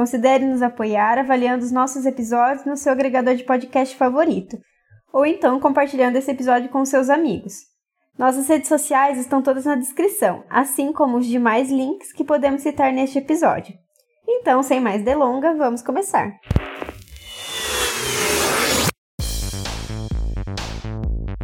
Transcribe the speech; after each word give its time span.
considere 0.00 0.46
nos 0.46 0.62
apoiar 0.62 1.18
avaliando 1.18 1.62
os 1.62 1.70
nossos 1.70 2.06
episódios 2.06 2.64
no 2.64 2.74
seu 2.74 2.90
agregador 2.90 3.34
de 3.34 3.44
podcast 3.44 3.94
favorito, 3.94 4.56
ou 5.12 5.26
então 5.26 5.60
compartilhando 5.60 6.16
esse 6.16 6.30
episódio 6.30 6.70
com 6.70 6.82
seus 6.86 7.10
amigos. 7.10 7.52
Nossas 8.18 8.48
redes 8.48 8.66
sociais 8.66 9.18
estão 9.18 9.42
todas 9.42 9.66
na 9.66 9.74
descrição, 9.74 10.42
assim 10.48 10.90
como 10.90 11.18
os 11.18 11.26
demais 11.26 11.70
links 11.70 12.14
que 12.14 12.24
podemos 12.24 12.62
citar 12.62 12.90
neste 12.94 13.18
episódio. 13.18 13.74
Então, 14.26 14.62
sem 14.62 14.80
mais 14.80 15.04
delongas, 15.04 15.58
vamos 15.58 15.82
começar. 15.82 16.32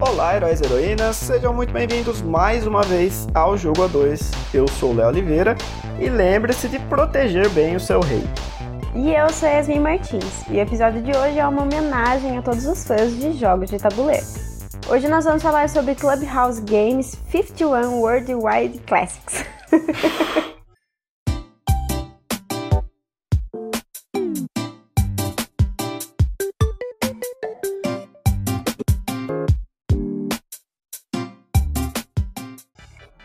Olá, 0.01 0.37
heróis 0.37 0.61
e 0.61 0.65
heroínas, 0.65 1.17
sejam 1.17 1.53
muito 1.53 1.73
bem-vindos 1.73 2.23
mais 2.23 2.67
uma 2.67 2.83
vez 2.83 3.27
ao 3.35 3.57
Jogo 3.59 3.83
A2. 3.83 4.31
Eu 4.55 4.67
sou 4.67 4.95
Léo 4.95 5.09
Oliveira 5.09 5.57
e 5.99 6.09
lembre-se 6.09 6.69
de 6.69 6.79
proteger 6.81 7.49
bem 7.51 7.77
o 7.77 7.81
seu 7.81 8.01
rei. 8.01 8.23
E 8.97 9.13
eu 9.13 9.29
sou 9.29 9.47
Yasmin 9.47 9.81
Martins, 9.81 10.49
e 10.49 10.53
o 10.55 10.61
episódio 10.61 11.03
de 11.03 11.11
hoje 11.15 11.39
é 11.39 11.47
uma 11.47 11.65
homenagem 11.65 12.39
a 12.39 12.43
todos 12.43 12.65
os 12.65 12.83
fãs 12.87 13.15
de 13.21 13.35
jogos 13.35 13.69
de 13.69 13.79
tabuleiro. 13.79 14.25
Hoje 14.89 15.07
nós 15.07 15.27
vamos 15.27 15.43
falar 15.43 15.69
sobre 15.69 15.95
Clubhouse 15.95 16.63
Games 16.63 17.09
51 17.29 18.01
Worldwide 18.01 18.79
Classics. 18.87 19.45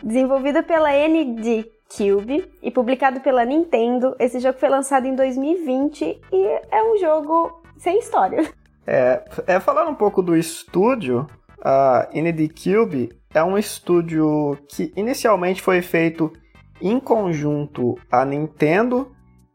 Desenvolvido 0.02 0.62
pela 0.64 0.90
ND 0.92 1.64
Cube 1.96 2.50
e 2.62 2.70
publicado 2.70 3.20
pela 3.20 3.44
Nintendo, 3.44 4.16
esse 4.18 4.40
jogo 4.40 4.58
foi 4.58 4.68
lançado 4.68 5.06
em 5.06 5.14
2020 5.14 6.20
e 6.32 6.46
é 6.70 6.82
um 6.82 6.96
jogo 6.98 7.62
sem 7.76 7.98
história. 7.98 8.50
É, 8.86 9.22
é 9.46 9.60
falando 9.60 9.90
um 9.90 9.94
pouco 9.94 10.22
do 10.22 10.36
estúdio, 10.36 11.26
a 11.62 12.08
ND 12.12 12.48
Cube 12.48 13.10
é 13.32 13.42
um 13.44 13.56
estúdio 13.56 14.58
que 14.68 14.92
inicialmente 14.96 15.62
foi 15.62 15.80
feito 15.82 16.32
em 16.80 16.98
conjunto 16.98 17.96
a 18.10 18.24
Nintendo 18.24 19.12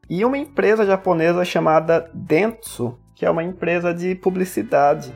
e 0.09 0.23
uma 0.23 0.37
empresa 0.37 0.85
japonesa 0.85 1.43
chamada 1.43 2.09
Dentsu, 2.13 2.97
que 3.13 3.25
é 3.25 3.29
uma 3.29 3.43
empresa 3.43 3.93
de 3.93 4.15
publicidade. 4.15 5.13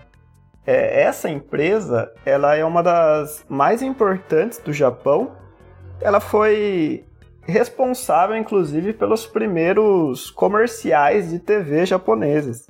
É, 0.66 1.04
essa 1.04 1.30
empresa, 1.30 2.12
ela 2.26 2.56
é 2.56 2.66
uma 2.66 2.84
das 2.84 3.46
mais 3.48 3.82
importantes 3.82 4.60
do 4.60 4.74
Japão. 4.74 5.32
Ela 6.02 6.20
foi 6.20 7.06
responsável, 7.44 8.36
inclusive, 8.36 8.94
pelos 8.94 9.26
primeiros 9.26 10.30
comerciais 10.32 11.30
de 11.30 11.40
TV 11.40 11.86
japoneses. 11.86 12.68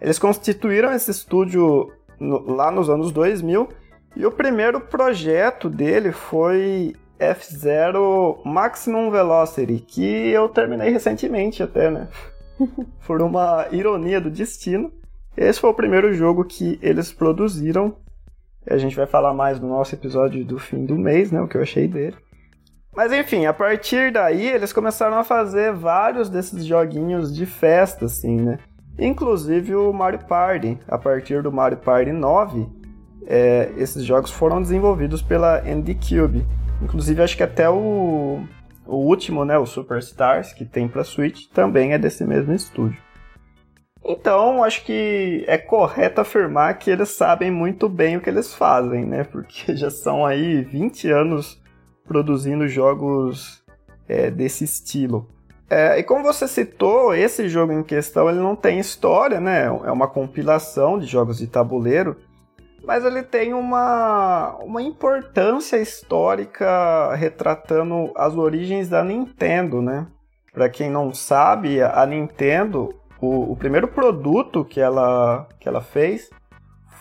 Eles 0.00 0.18
constituíram 0.18 0.92
esse 0.92 1.10
estúdio 1.10 1.92
no, 2.18 2.54
lá 2.54 2.70
nos 2.70 2.88
anos 2.88 3.12
2000 3.12 3.68
e 4.16 4.26
o 4.26 4.32
primeiro 4.32 4.80
projeto 4.80 5.68
dele 5.68 6.12
foi 6.12 6.94
F-Zero 7.18 8.40
Maximum 8.44 9.10
Velocity, 9.10 9.80
que 9.80 10.28
eu 10.28 10.48
terminei 10.48 10.90
recentemente 10.90 11.62
até, 11.62 11.90
né? 11.90 12.08
Por 13.06 13.20
uma 13.22 13.66
ironia 13.70 14.20
do 14.20 14.30
destino. 14.30 14.92
Esse 15.36 15.60
foi 15.60 15.70
o 15.70 15.74
primeiro 15.74 16.12
jogo 16.12 16.44
que 16.44 16.78
eles 16.82 17.12
produziram. 17.12 17.96
A 18.68 18.76
gente 18.76 18.96
vai 18.96 19.06
falar 19.06 19.32
mais 19.32 19.60
no 19.60 19.68
nosso 19.68 19.94
episódio 19.94 20.44
do 20.44 20.58
fim 20.58 20.84
do 20.84 20.96
mês, 20.96 21.30
né? 21.30 21.40
O 21.40 21.48
que 21.48 21.56
eu 21.56 21.62
achei 21.62 21.86
dele. 21.88 22.16
Mas 22.98 23.12
enfim, 23.12 23.46
a 23.46 23.52
partir 23.52 24.10
daí 24.10 24.48
eles 24.48 24.72
começaram 24.72 25.16
a 25.18 25.22
fazer 25.22 25.72
vários 25.72 26.28
desses 26.28 26.66
joguinhos 26.66 27.32
de 27.32 27.46
festa, 27.46 28.06
assim, 28.06 28.40
né? 28.40 28.58
Inclusive 28.98 29.76
o 29.76 29.92
Mario 29.92 30.18
Party. 30.26 30.76
A 30.88 30.98
partir 30.98 31.40
do 31.40 31.52
Mario 31.52 31.78
Party 31.78 32.10
9, 32.10 32.66
é, 33.24 33.70
esses 33.76 34.02
jogos 34.02 34.32
foram 34.32 34.60
desenvolvidos 34.60 35.22
pela 35.22 35.60
ND 35.60 35.94
Cube. 35.94 36.44
Inclusive 36.82 37.22
acho 37.22 37.36
que 37.36 37.44
até 37.44 37.70
o, 37.70 38.42
o 38.84 38.96
último, 38.96 39.44
né, 39.44 39.56
o 39.56 39.64
Superstars, 39.64 40.52
que 40.52 40.64
tem 40.64 40.88
para 40.88 41.04
Switch, 41.04 41.46
também 41.54 41.92
é 41.92 41.98
desse 41.98 42.24
mesmo 42.24 42.52
estúdio. 42.52 43.00
Então, 44.04 44.64
acho 44.64 44.84
que 44.84 45.44
é 45.46 45.56
correto 45.56 46.20
afirmar 46.20 46.76
que 46.76 46.90
eles 46.90 47.10
sabem 47.10 47.48
muito 47.48 47.88
bem 47.88 48.16
o 48.16 48.20
que 48.20 48.28
eles 48.28 48.52
fazem, 48.52 49.06
né? 49.06 49.22
Porque 49.22 49.70
já 49.78 49.88
são 49.88 50.26
aí 50.26 50.62
20 50.62 51.08
anos 51.12 51.62
produzindo 52.08 52.66
jogos 52.66 53.62
é, 54.08 54.30
desse 54.30 54.64
estilo. 54.64 55.28
É, 55.70 55.98
e 55.98 56.02
como 56.02 56.24
você 56.24 56.48
citou, 56.48 57.14
esse 57.14 57.48
jogo 57.48 57.72
em 57.72 57.82
questão 57.82 58.28
ele 58.28 58.38
não 58.38 58.56
tem 58.56 58.80
história, 58.80 59.38
né? 59.38 59.66
É 59.66 59.92
uma 59.92 60.08
compilação 60.08 60.98
de 60.98 61.06
jogos 61.06 61.38
de 61.38 61.46
tabuleiro, 61.46 62.16
mas 62.82 63.04
ele 63.04 63.22
tem 63.22 63.52
uma, 63.52 64.56
uma 64.62 64.80
importância 64.80 65.76
histórica 65.76 67.14
retratando 67.14 68.10
as 68.16 68.34
origens 68.34 68.88
da 68.88 69.04
Nintendo, 69.04 69.82
né? 69.82 70.06
Para 70.54 70.70
quem 70.70 70.90
não 70.90 71.12
sabe, 71.12 71.82
a 71.82 72.04
Nintendo 72.06 72.98
o, 73.20 73.52
o, 73.52 73.56
primeiro 73.56 73.88
produto 73.88 74.64
que 74.64 74.80
ela, 74.80 75.46
que 75.58 75.68
ela 75.68 75.80
fez 75.80 76.30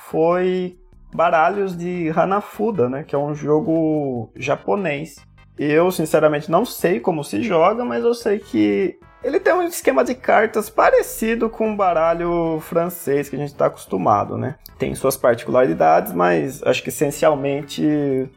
foi 0.09 0.78
baralhos 1.17 1.75
de 1.75 2.13
Hanafuda, 2.16 2.88
né? 2.88 3.03
Que 3.03 3.16
é 3.16 3.17
um 3.17 3.33
jogo 3.33 4.31
japonês. 4.35 5.16
Eu, 5.57 5.91
sinceramente, 5.91 6.51
não 6.51 6.63
sei 6.63 7.00
como 7.00 7.23
se 7.23 7.41
joga, 7.41 7.83
mas 7.83 8.03
eu 8.03 8.13
sei 8.13 8.38
que 8.38 9.00
ele 9.23 9.39
tem 9.39 9.51
um 9.51 9.63
esquema 9.63 10.03
de 10.03 10.13
cartas 10.13 10.69
parecido 10.69 11.50
com 11.50 11.73
o 11.73 11.75
baralho 11.75 12.59
francês 12.61 13.27
que 13.27 13.35
a 13.35 13.39
gente 13.39 13.51
está 13.51 13.66
acostumado, 13.66 14.38
né? 14.38 14.57
Tem 14.77 14.94
suas 14.94 15.17
particularidades, 15.17 16.13
mas 16.13 16.61
acho 16.61 16.83
que 16.83 16.89
essencialmente 16.89 18.29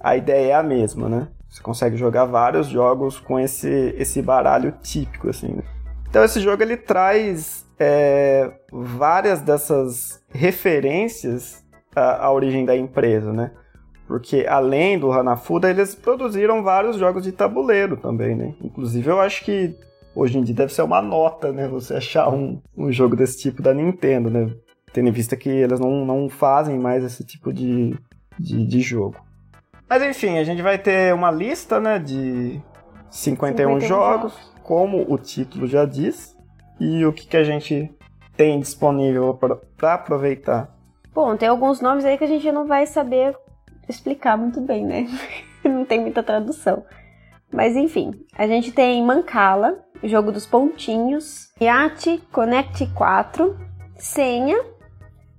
a 0.00 0.16
ideia 0.16 0.52
é 0.52 0.54
a 0.54 0.62
mesma, 0.62 1.08
né? 1.08 1.28
Você 1.50 1.60
consegue 1.60 1.96
jogar 1.96 2.24
vários 2.26 2.68
jogos 2.68 3.18
com 3.18 3.38
esse, 3.38 3.94
esse 3.98 4.22
baralho 4.22 4.72
típico, 4.80 5.28
assim. 5.28 5.48
Né? 5.48 5.62
Então 6.08 6.22
esse 6.22 6.40
jogo 6.40 6.62
ele 6.62 6.76
traz 6.76 7.66
é, 7.80 8.52
várias 8.70 9.40
dessas 9.40 10.22
referências 10.30 11.61
à, 11.94 12.26
à, 12.26 12.32
origem 12.32 12.64
da 12.64 12.76
empresa, 12.76 13.32
né? 13.32 13.50
Porque 14.06 14.46
além 14.48 14.98
do 14.98 15.12
Hanafuda, 15.12 15.70
eles 15.70 15.94
produziram 15.94 16.62
vários 16.62 16.96
jogos 16.96 17.22
de 17.22 17.32
tabuleiro 17.32 17.96
também, 17.96 18.34
né? 18.34 18.54
Inclusive 18.62 19.08
eu 19.08 19.20
acho 19.20 19.44
que 19.44 19.76
hoje 20.14 20.38
em 20.38 20.42
dia 20.42 20.54
deve 20.54 20.72
ser 20.72 20.82
uma 20.82 21.00
nota, 21.00 21.52
né? 21.52 21.68
Você 21.68 21.94
achar 21.94 22.28
um, 22.28 22.60
um 22.76 22.90
jogo 22.92 23.16
desse 23.16 23.38
tipo 23.38 23.62
da 23.62 23.72
Nintendo, 23.72 24.28
né? 24.30 24.50
Tendo 24.92 25.08
em 25.08 25.12
vista 25.12 25.36
que 25.36 25.48
eles 25.48 25.80
não, 25.80 26.04
não 26.04 26.28
fazem 26.28 26.78
mais 26.78 27.02
esse 27.02 27.24
tipo 27.24 27.52
de, 27.52 27.96
de, 28.38 28.66
de 28.66 28.80
jogo. 28.80 29.16
Mas 29.88 30.02
enfim, 30.02 30.38
a 30.38 30.44
gente 30.44 30.62
vai 30.62 30.78
ter 30.78 31.14
uma 31.14 31.30
lista, 31.30 31.80
né? 31.80 31.98
De 31.98 32.60
51, 33.10 33.80
51 33.80 33.80
jogos. 33.80 34.32
jogos 34.32 34.52
como 34.62 35.04
o 35.12 35.18
título 35.18 35.66
já 35.66 35.84
diz, 35.84 36.36
e 36.80 37.04
o 37.04 37.12
que, 37.12 37.26
que 37.26 37.36
a 37.36 37.44
gente 37.44 37.90
tem 38.36 38.58
disponível 38.58 39.38
para 39.76 39.94
aproveitar. 39.94 40.71
Bom, 41.14 41.36
tem 41.36 41.48
alguns 41.48 41.80
nomes 41.80 42.04
aí 42.04 42.16
que 42.16 42.24
a 42.24 42.28
gente 42.28 42.50
não 42.50 42.66
vai 42.66 42.86
saber 42.86 43.36
explicar 43.88 44.36
muito 44.36 44.60
bem, 44.60 44.84
né? 44.84 45.06
não 45.64 45.84
tem 45.84 46.00
muita 46.00 46.22
tradução. 46.22 46.84
Mas 47.52 47.76
enfim, 47.76 48.12
a 48.36 48.46
gente 48.46 48.72
tem 48.72 49.04
Mancala, 49.04 49.84
jogo 50.02 50.32
dos 50.32 50.46
pontinhos, 50.46 51.52
Yate 51.60 52.22
Connect 52.32 52.86
4, 52.94 53.56
Senha, 53.96 54.58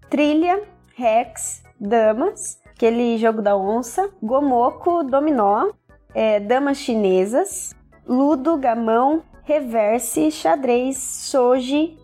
Trilha, 0.09 0.61
Rex, 0.95 1.63
Damas, 1.79 2.61
aquele 2.69 3.17
jogo 3.17 3.41
da 3.41 3.57
onça, 3.57 4.11
Gomoko, 4.21 5.03
Dominó, 5.03 5.71
é, 6.13 6.39
Damas 6.39 6.77
Chinesas, 6.77 7.75
Ludo, 8.07 8.57
Gamão, 8.57 9.23
Reverse, 9.43 10.29
Xadrez, 10.29 10.97
Soji, 10.97 11.97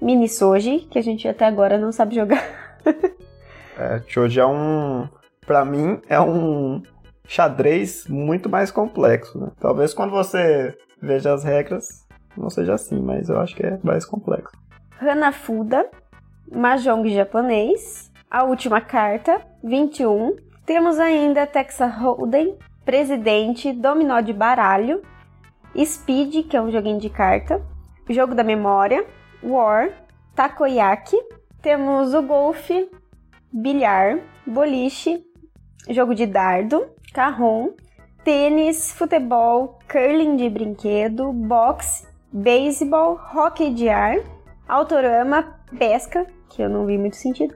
Mini 0.00 0.28
Soji, 0.28 0.80
que 0.90 0.98
a 0.98 1.02
gente 1.02 1.28
até 1.28 1.44
agora 1.44 1.76
não 1.76 1.92
sabe 1.92 2.14
jogar. 2.14 2.42
é, 3.78 4.02
Choji 4.06 4.40
é 4.40 4.46
um. 4.46 5.08
Pra 5.46 5.64
mim, 5.64 6.00
é 6.08 6.20
um 6.20 6.82
xadrez 7.26 8.06
muito 8.08 8.48
mais 8.48 8.70
complexo, 8.70 9.38
né? 9.38 9.50
Talvez 9.60 9.92
quando 9.92 10.10
você 10.10 10.76
veja 11.00 11.34
as 11.34 11.42
regras 11.42 12.02
não 12.36 12.48
seja 12.48 12.74
assim, 12.74 13.00
mas 13.00 13.28
eu 13.28 13.38
acho 13.40 13.54
que 13.54 13.64
é 13.64 13.78
mais 13.82 14.04
complexo. 14.04 14.56
Hanafuda, 15.00 15.90
Mahjong 16.50 17.08
japonês, 17.10 18.10
a 18.30 18.44
última 18.44 18.80
carta, 18.80 19.40
21. 19.62 20.36
Temos 20.64 20.98
ainda 20.98 21.46
Texas 21.46 21.92
Hold'em, 21.96 22.56
Presidente, 22.84 23.72
Dominó 23.72 24.20
de 24.20 24.32
Baralho, 24.32 25.02
Speed, 25.76 26.48
que 26.48 26.56
é 26.56 26.62
um 26.62 26.70
joguinho 26.70 27.00
de 27.00 27.10
carta, 27.10 27.60
Jogo 28.08 28.34
da 28.34 28.44
Memória, 28.44 29.04
War, 29.42 29.90
Takoyaki. 30.34 31.16
Temos 31.62 32.12
o 32.12 32.20
golfe, 32.22 32.90
bilhar, 33.52 34.18
boliche, 34.44 35.24
jogo 35.88 36.12
de 36.12 36.26
dardo, 36.26 36.90
carrom, 37.14 37.70
tênis, 38.24 38.90
futebol, 38.90 39.78
curling 39.88 40.34
de 40.34 40.50
brinquedo, 40.50 41.32
boxe, 41.32 42.04
beisebol, 42.32 43.16
hockey 43.32 43.72
de 43.72 43.88
ar, 43.88 44.16
autorama, 44.66 45.56
pesca, 45.78 46.26
que 46.50 46.60
eu 46.60 46.68
não 46.68 46.84
vi 46.84 46.98
muito 46.98 47.14
sentido, 47.14 47.54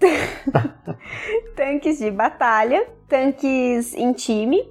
tanques 1.56 1.98
de 1.98 2.10
batalha, 2.10 2.86
tanques 3.08 3.94
em 3.94 4.12
time, 4.12 4.68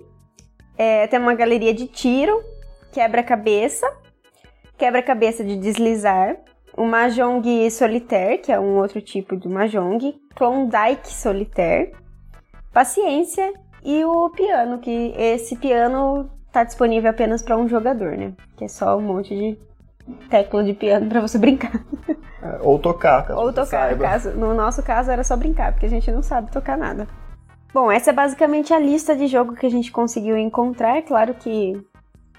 é, 0.78 1.08
tem 1.08 1.20
uma 1.20 1.34
galeria 1.34 1.74
de 1.74 1.88
tiro, 1.88 2.40
quebra-cabeça, 2.92 3.92
quebra-cabeça 4.78 5.44
de 5.44 5.56
deslizar, 5.56 6.38
o 6.78 6.86
Mahjong 6.86 7.70
Solitaire, 7.72 8.40
que 8.40 8.52
é 8.52 8.60
um 8.60 8.78
outro 8.78 9.02
tipo 9.02 9.38
de 9.38 9.48
Mahjong, 9.48 10.16
Klondike 10.36 11.08
Solitaire, 11.08 11.94
Paciência 12.74 13.54
e 13.84 14.04
o 14.04 14.30
piano, 14.32 14.80
que 14.80 15.14
esse 15.18 15.56
piano 15.56 16.30
está 16.48 16.64
disponível 16.64 17.10
apenas 17.10 17.42
para 17.42 17.58
um 17.58 17.68
jogador, 17.68 18.18
né? 18.18 18.34
Que 18.58 18.66
é 18.66 18.68
só 18.68 18.98
um 18.98 19.02
monte 19.02 19.36
de 19.36 19.58
tecla 20.30 20.64
de 20.64 20.74
piano 20.74 21.08
para 21.08 21.22
você 21.22 21.38
brincar. 21.38 21.72
É, 22.42 22.60
ou 22.62 22.78
tocar, 22.78 23.26
caso 23.26 23.40
Ou 23.40 23.54
tocar, 23.54 23.92
no, 23.92 24.02
caso, 24.02 24.32
no 24.32 24.54
nosso 24.54 24.84
caso 24.84 25.10
era 25.10 25.24
só 25.24 25.36
brincar, 25.36 25.72
porque 25.72 25.86
a 25.86 25.90
gente 25.90 26.12
não 26.12 26.22
sabe 26.22 26.52
tocar 26.52 26.78
nada. 26.78 27.08
Bom, 27.74 27.92
essa 27.92 28.12
é 28.12 28.14
basicamente 28.14 28.74
a 28.74 28.80
lista 28.80 29.16
de 29.16 29.28
jogo 29.28 29.56
que 29.56 29.66
a 29.66 29.72
gente 29.72 29.92
conseguiu 29.92 30.38
encontrar. 30.38 30.98
É 30.98 31.02
claro 31.02 31.34
que 31.34 31.74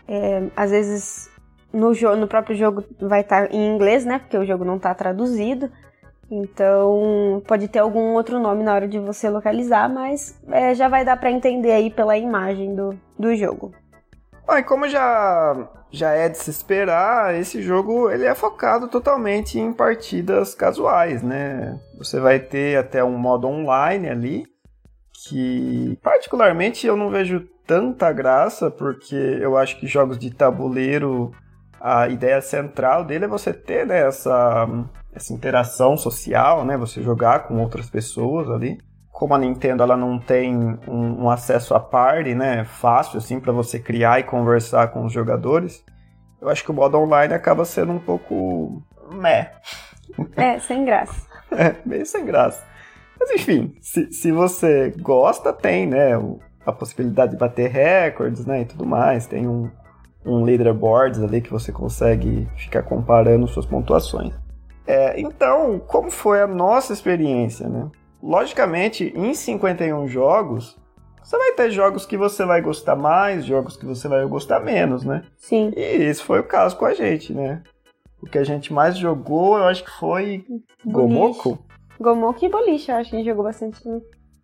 é, 0.09 0.45
às 0.57 0.71
vezes 0.71 1.31
no, 1.77 1.93
no 2.17 2.27
próprio 2.27 2.57
jogo 2.57 2.85
vai 3.01 3.21
estar 3.21 3.53
em 3.53 3.75
inglês, 3.75 4.05
né? 4.05 4.19
Porque 4.19 4.37
o 4.37 4.45
jogo 4.45 4.65
não 4.65 4.77
está 4.77 4.95
traduzido. 4.95 5.71
Então 6.31 7.43
pode 7.47 7.69
ter 7.69 7.79
algum 7.79 8.15
outro 8.15 8.41
nome 8.41 8.65
na 8.65 8.75
hora 8.75 8.89
de 8.89 8.99
você 8.99 9.31
localizar, 9.31 9.89
mas 9.89 10.41
é, 10.49 10.75
já 10.75 10.89
vai 10.89 11.05
dar 11.05 11.17
para 11.17 11.31
entender 11.31 11.71
aí 11.71 11.91
pela 11.91 12.17
imagem 12.17 12.75
do, 12.75 12.99
do 13.17 13.35
jogo. 13.37 13.73
E 14.49 14.63
como 14.63 14.89
já, 14.89 15.69
já 15.91 16.13
é 16.13 16.29
de 16.29 16.39
se 16.39 16.51
esperar, 16.51 17.35
esse 17.35 17.61
jogo 17.61 18.11
ele 18.11 18.25
é 18.25 18.35
focado 18.35 18.89
totalmente 18.89 19.59
em 19.59 19.73
partidas 19.73 20.55
casuais, 20.55 21.23
né? 21.23 21.79
Você 21.99 22.19
vai 22.21 22.39
ter 22.39 22.79
até 22.79 23.03
um 23.03 23.17
modo 23.17 23.49
online 23.49 24.09
ali, 24.09 24.47
que 25.29 25.99
particularmente 26.03 26.87
eu 26.87 26.97
não 26.97 27.11
vejo 27.11 27.41
tanta 27.67 28.13
graça, 28.13 28.71
porque 28.71 29.17
eu 29.17 29.57
acho 29.57 29.79
que 29.79 29.87
jogos 29.87 30.19
de 30.19 30.31
tabuleiro 30.33 31.33
a 31.81 32.09
ideia 32.09 32.41
central 32.41 33.05
dele 33.05 33.27
é 33.27 33.29
você 33.29 33.53
ter 33.53 33.87
né, 33.87 34.07
essa, 34.07 34.67
essa 35.15 35.33
interação 35.33 35.97
social, 35.97 36.65
né? 36.65 36.77
Você 36.77 37.03
jogar 37.03 37.41
com 37.41 37.61
outras 37.61 37.89
pessoas 37.89 38.51
ali. 38.51 38.79
Como 39.11 39.35
a 39.35 39.39
Nintendo 39.39 39.83
ela 39.83 39.97
não 39.97 40.19
tem 40.19 40.55
um, 40.87 41.25
um 41.25 41.31
acesso 41.31 41.75
a 41.75 41.81
party, 41.81 42.35
né? 42.35 42.65
Fácil 42.65 43.19
assim 43.19 43.41
para 43.41 43.53
você 43.53 43.79
criar 43.79 44.21
e 44.21 44.25
conversar 44.25 44.89
com 44.89 45.05
os 45.05 45.13
jogadores. 45.13 45.85
Eu 46.41 46.49
acho 46.49 46.63
que 46.63 46.71
o 46.71 46.75
modo 46.75 46.99
online 46.99 47.33
acaba 47.33 47.65
sendo 47.65 47.93
um 47.93 47.99
pouco 47.99 48.83
meh. 49.13 49.53
É, 50.37 50.59
sem 50.59 50.85
graça. 50.85 51.27
é, 51.53 51.75
meio 51.85 52.05
sem 52.05 52.25
graça. 52.25 52.65
Mas 53.19 53.31
enfim, 53.31 53.75
se, 53.81 54.13
se 54.13 54.31
você 54.31 54.93
gosta, 55.01 55.53
tem, 55.53 55.87
né? 55.87 56.13
A 56.67 56.73
possibilidade 56.73 57.33
de 57.33 57.39
bater 57.39 57.71
recordes, 57.71 58.45
né? 58.45 58.63
E 58.63 58.65
tudo 58.67 58.85
mais. 58.85 59.27
Tem 59.27 59.47
um, 59.47 59.71
um 60.27 60.43
leaderboards 60.43 61.23
ali 61.23 61.41
que 61.41 61.51
você 61.51 61.71
consegue 61.71 62.49
ficar 62.57 62.83
comparando 62.83 63.47
suas 63.47 63.65
pontuações. 63.65 64.35
É, 64.87 65.19
então, 65.21 65.79
como 65.79 66.11
foi 66.11 66.41
a 66.41 66.47
nossa 66.47 66.93
experiência, 66.93 67.69
né? 67.69 67.89
Logicamente, 68.23 69.13
em 69.17 69.35
51 69.35 70.09
jogos, 70.09 70.77
você 71.23 71.37
vai 71.37 71.53
ter 71.53 71.71
jogos 71.71 72.07
que 72.07 72.17
você 72.17 72.45
vai 72.45 72.61
gostar 72.61 72.95
mais, 72.95 73.45
jogos 73.45 73.77
que 73.77 73.85
você 73.85 74.07
vai 74.07 74.25
gostar 74.27 74.61
menos, 74.61 75.05
né? 75.05 75.25
Sim. 75.37 75.73
E 75.77 75.81
esse 75.81 76.23
foi 76.23 76.41
o 76.41 76.45
caso 76.45 76.77
com 76.77 76.85
a 76.85 76.95
gente, 76.95 77.33
né? 77.33 77.63
O 78.23 78.27
que 78.27 78.39
a 78.39 78.45
gente 78.45 78.73
mais 78.73 78.97
jogou, 78.97 79.59
eu 79.59 79.65
acho 79.65 79.85
que 79.85 79.91
foi 79.91 80.45
Gomoko. 80.85 81.59
Gomoko 82.01 82.45
e 82.45 82.49
Boliche, 82.49 82.91
eu 82.91 82.97
acho 82.97 83.11
que 83.11 83.17
a 83.17 83.19
gente 83.19 83.29
jogou 83.29 83.45
bastante. 83.45 83.87
Né? 83.87 84.01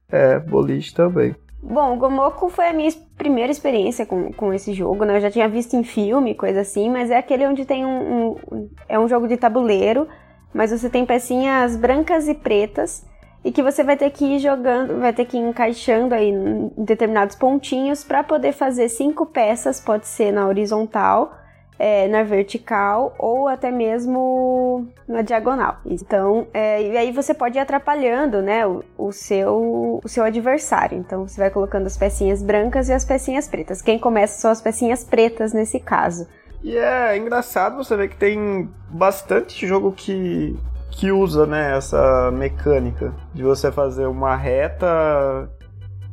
É, 0.08 0.38
Boliche 0.38 0.94
também. 0.94 1.34
Bom, 1.62 1.94
o 1.94 1.96
Gomoko 1.96 2.48
foi 2.48 2.66
a 2.68 2.72
minha 2.72 2.90
primeira 3.16 3.52
experiência 3.52 4.04
com, 4.04 4.32
com 4.32 4.52
esse 4.52 4.72
jogo, 4.72 5.04
né? 5.04 5.16
Eu 5.16 5.20
já 5.20 5.30
tinha 5.30 5.48
visto 5.48 5.74
em 5.74 5.84
filme, 5.84 6.34
coisa 6.34 6.62
assim, 6.62 6.90
mas 6.90 7.08
é 7.10 7.16
aquele 7.16 7.46
onde 7.46 7.64
tem 7.64 7.86
um, 7.86 8.30
um, 8.50 8.68
É 8.88 8.98
um 8.98 9.06
jogo 9.06 9.28
de 9.28 9.36
tabuleiro, 9.36 10.08
mas 10.52 10.72
você 10.72 10.90
tem 10.90 11.06
pecinhas 11.06 11.76
brancas 11.76 12.26
e 12.26 12.34
pretas 12.34 13.06
e 13.44 13.52
que 13.52 13.62
você 13.62 13.84
vai 13.84 13.96
ter 13.96 14.10
que 14.10 14.24
ir 14.24 14.38
jogando, 14.40 15.00
vai 15.00 15.12
ter 15.12 15.24
que 15.24 15.36
ir 15.36 15.40
encaixando 15.40 16.14
aí 16.14 16.30
em 16.30 16.70
determinados 16.76 17.36
pontinhos 17.36 18.02
para 18.02 18.24
poder 18.24 18.52
fazer 18.52 18.88
cinco 18.88 19.26
peças, 19.26 19.80
pode 19.80 20.06
ser 20.06 20.32
na 20.32 20.46
horizontal 20.46 21.32
é, 21.78 22.06
na 22.08 22.22
vertical 22.22 23.14
ou 23.18 23.48
até 23.48 23.70
mesmo 23.70 24.86
na 25.08 25.22
diagonal. 25.22 25.78
Então, 25.84 26.46
é, 26.52 26.82
e 26.82 26.96
aí 26.96 27.12
você 27.12 27.34
pode 27.34 27.58
ir 27.58 27.60
atrapalhando, 27.60 28.40
né, 28.40 28.66
o, 28.66 28.84
o, 28.96 29.12
seu, 29.12 30.00
o 30.02 30.08
seu 30.08 30.24
adversário. 30.24 30.98
Então, 30.98 31.26
você 31.26 31.40
vai 31.40 31.50
colocando 31.50 31.86
as 31.86 31.96
pecinhas 31.96 32.42
brancas 32.42 32.88
e 32.88 32.92
as 32.92 33.04
pecinhas 33.04 33.48
pretas. 33.48 33.82
Quem 33.82 33.98
começa 33.98 34.40
são 34.40 34.50
as 34.50 34.60
pecinhas 34.60 35.04
pretas 35.04 35.52
nesse 35.52 35.80
caso. 35.80 36.26
E 36.62 36.76
é 36.76 37.16
engraçado 37.16 37.76
você 37.76 37.96
ver 37.96 38.08
que 38.08 38.16
tem 38.16 38.70
bastante 38.88 39.66
jogo 39.66 39.90
que, 39.92 40.56
que 40.92 41.10
usa, 41.10 41.46
né, 41.46 41.76
essa 41.76 42.30
mecânica 42.30 43.12
de 43.34 43.42
você 43.42 43.72
fazer 43.72 44.06
uma 44.06 44.36
reta 44.36 45.50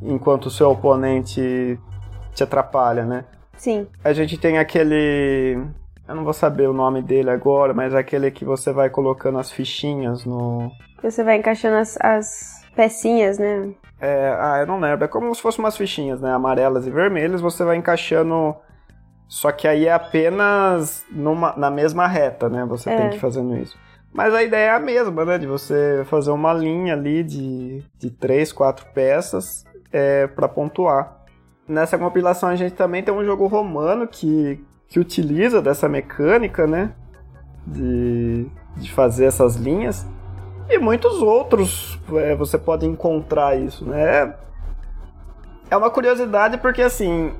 enquanto 0.02 0.46
o 0.46 0.50
seu 0.50 0.70
oponente 0.70 1.78
te 2.34 2.42
atrapalha, 2.42 3.04
né? 3.04 3.24
Sim. 3.60 3.86
A 4.02 4.14
gente 4.14 4.38
tem 4.38 4.56
aquele. 4.56 5.62
Eu 6.08 6.14
não 6.14 6.24
vou 6.24 6.32
saber 6.32 6.66
o 6.66 6.72
nome 6.72 7.02
dele 7.02 7.28
agora, 7.28 7.74
mas 7.74 7.94
aquele 7.94 8.30
que 8.30 8.42
você 8.42 8.72
vai 8.72 8.88
colocando 8.88 9.38
as 9.38 9.52
fichinhas 9.52 10.24
no. 10.24 10.72
Você 11.02 11.22
vai 11.22 11.36
encaixando 11.36 11.76
as, 11.76 11.98
as 12.00 12.66
pecinhas, 12.74 13.38
né? 13.38 13.74
É, 14.00 14.34
ah, 14.40 14.56
eu 14.60 14.66
não 14.66 14.80
lembro. 14.80 15.04
É 15.04 15.08
como 15.08 15.34
se 15.34 15.42
fossem 15.42 15.62
umas 15.62 15.76
fichinhas, 15.76 16.22
né? 16.22 16.32
Amarelas 16.32 16.86
e 16.86 16.90
vermelhas, 16.90 17.42
você 17.42 17.62
vai 17.62 17.76
encaixando. 17.76 18.56
Só 19.28 19.52
que 19.52 19.68
aí 19.68 19.86
é 19.86 19.92
apenas 19.92 21.04
numa, 21.10 21.54
na 21.54 21.70
mesma 21.70 22.06
reta, 22.06 22.48
né? 22.48 22.64
Você 22.64 22.88
é. 22.88 22.96
tem 22.96 23.10
que 23.10 23.16
ir 23.16 23.20
fazendo 23.20 23.58
isso. 23.58 23.76
Mas 24.10 24.32
a 24.32 24.42
ideia 24.42 24.70
é 24.70 24.74
a 24.74 24.80
mesma, 24.80 25.22
né? 25.26 25.36
De 25.36 25.46
você 25.46 26.02
fazer 26.06 26.30
uma 26.30 26.54
linha 26.54 26.94
ali 26.94 27.22
de, 27.22 27.84
de 27.98 28.10
três, 28.10 28.54
quatro 28.54 28.86
peças 28.94 29.66
é, 29.92 30.26
para 30.28 30.48
pontuar. 30.48 31.19
Nessa 31.70 31.96
compilação 31.96 32.48
a 32.48 32.56
gente 32.56 32.74
também 32.74 33.00
tem 33.00 33.14
um 33.14 33.24
jogo 33.24 33.46
romano 33.46 34.08
que, 34.08 34.60
que 34.88 34.98
utiliza 34.98 35.62
dessa 35.62 35.88
mecânica, 35.88 36.66
né? 36.66 36.92
De, 37.64 38.48
de 38.76 38.92
fazer 38.92 39.26
essas 39.26 39.54
linhas. 39.54 40.04
E 40.68 40.78
muitos 40.80 41.22
outros 41.22 41.96
é, 42.12 42.34
você 42.34 42.58
pode 42.58 42.84
encontrar 42.86 43.56
isso, 43.56 43.84
né? 43.84 44.34
É 45.70 45.76
uma 45.76 45.90
curiosidade 45.90 46.58
porque 46.58 46.82
assim, 46.82 47.34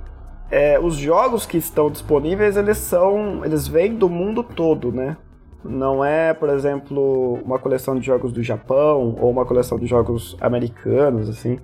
é, 0.48 0.78
os 0.78 0.94
jogos 0.94 1.44
que 1.44 1.58
estão 1.58 1.90
disponíveis 1.90 2.56
eles 2.56 2.78
são, 2.78 3.44
eles 3.44 3.66
vêm 3.66 3.96
do 3.96 4.08
mundo 4.08 4.44
todo, 4.44 4.92
né? 4.92 5.16
Não 5.64 6.04
é, 6.04 6.32
por 6.32 6.50
exemplo, 6.50 7.34
uma 7.44 7.58
coleção 7.58 7.98
de 7.98 8.06
jogos 8.06 8.32
do 8.32 8.44
Japão 8.44 9.16
ou 9.20 9.28
uma 9.28 9.44
coleção 9.44 9.76
de 9.76 9.88
jogos 9.88 10.36
americanos, 10.40 11.28
assim 11.28 11.58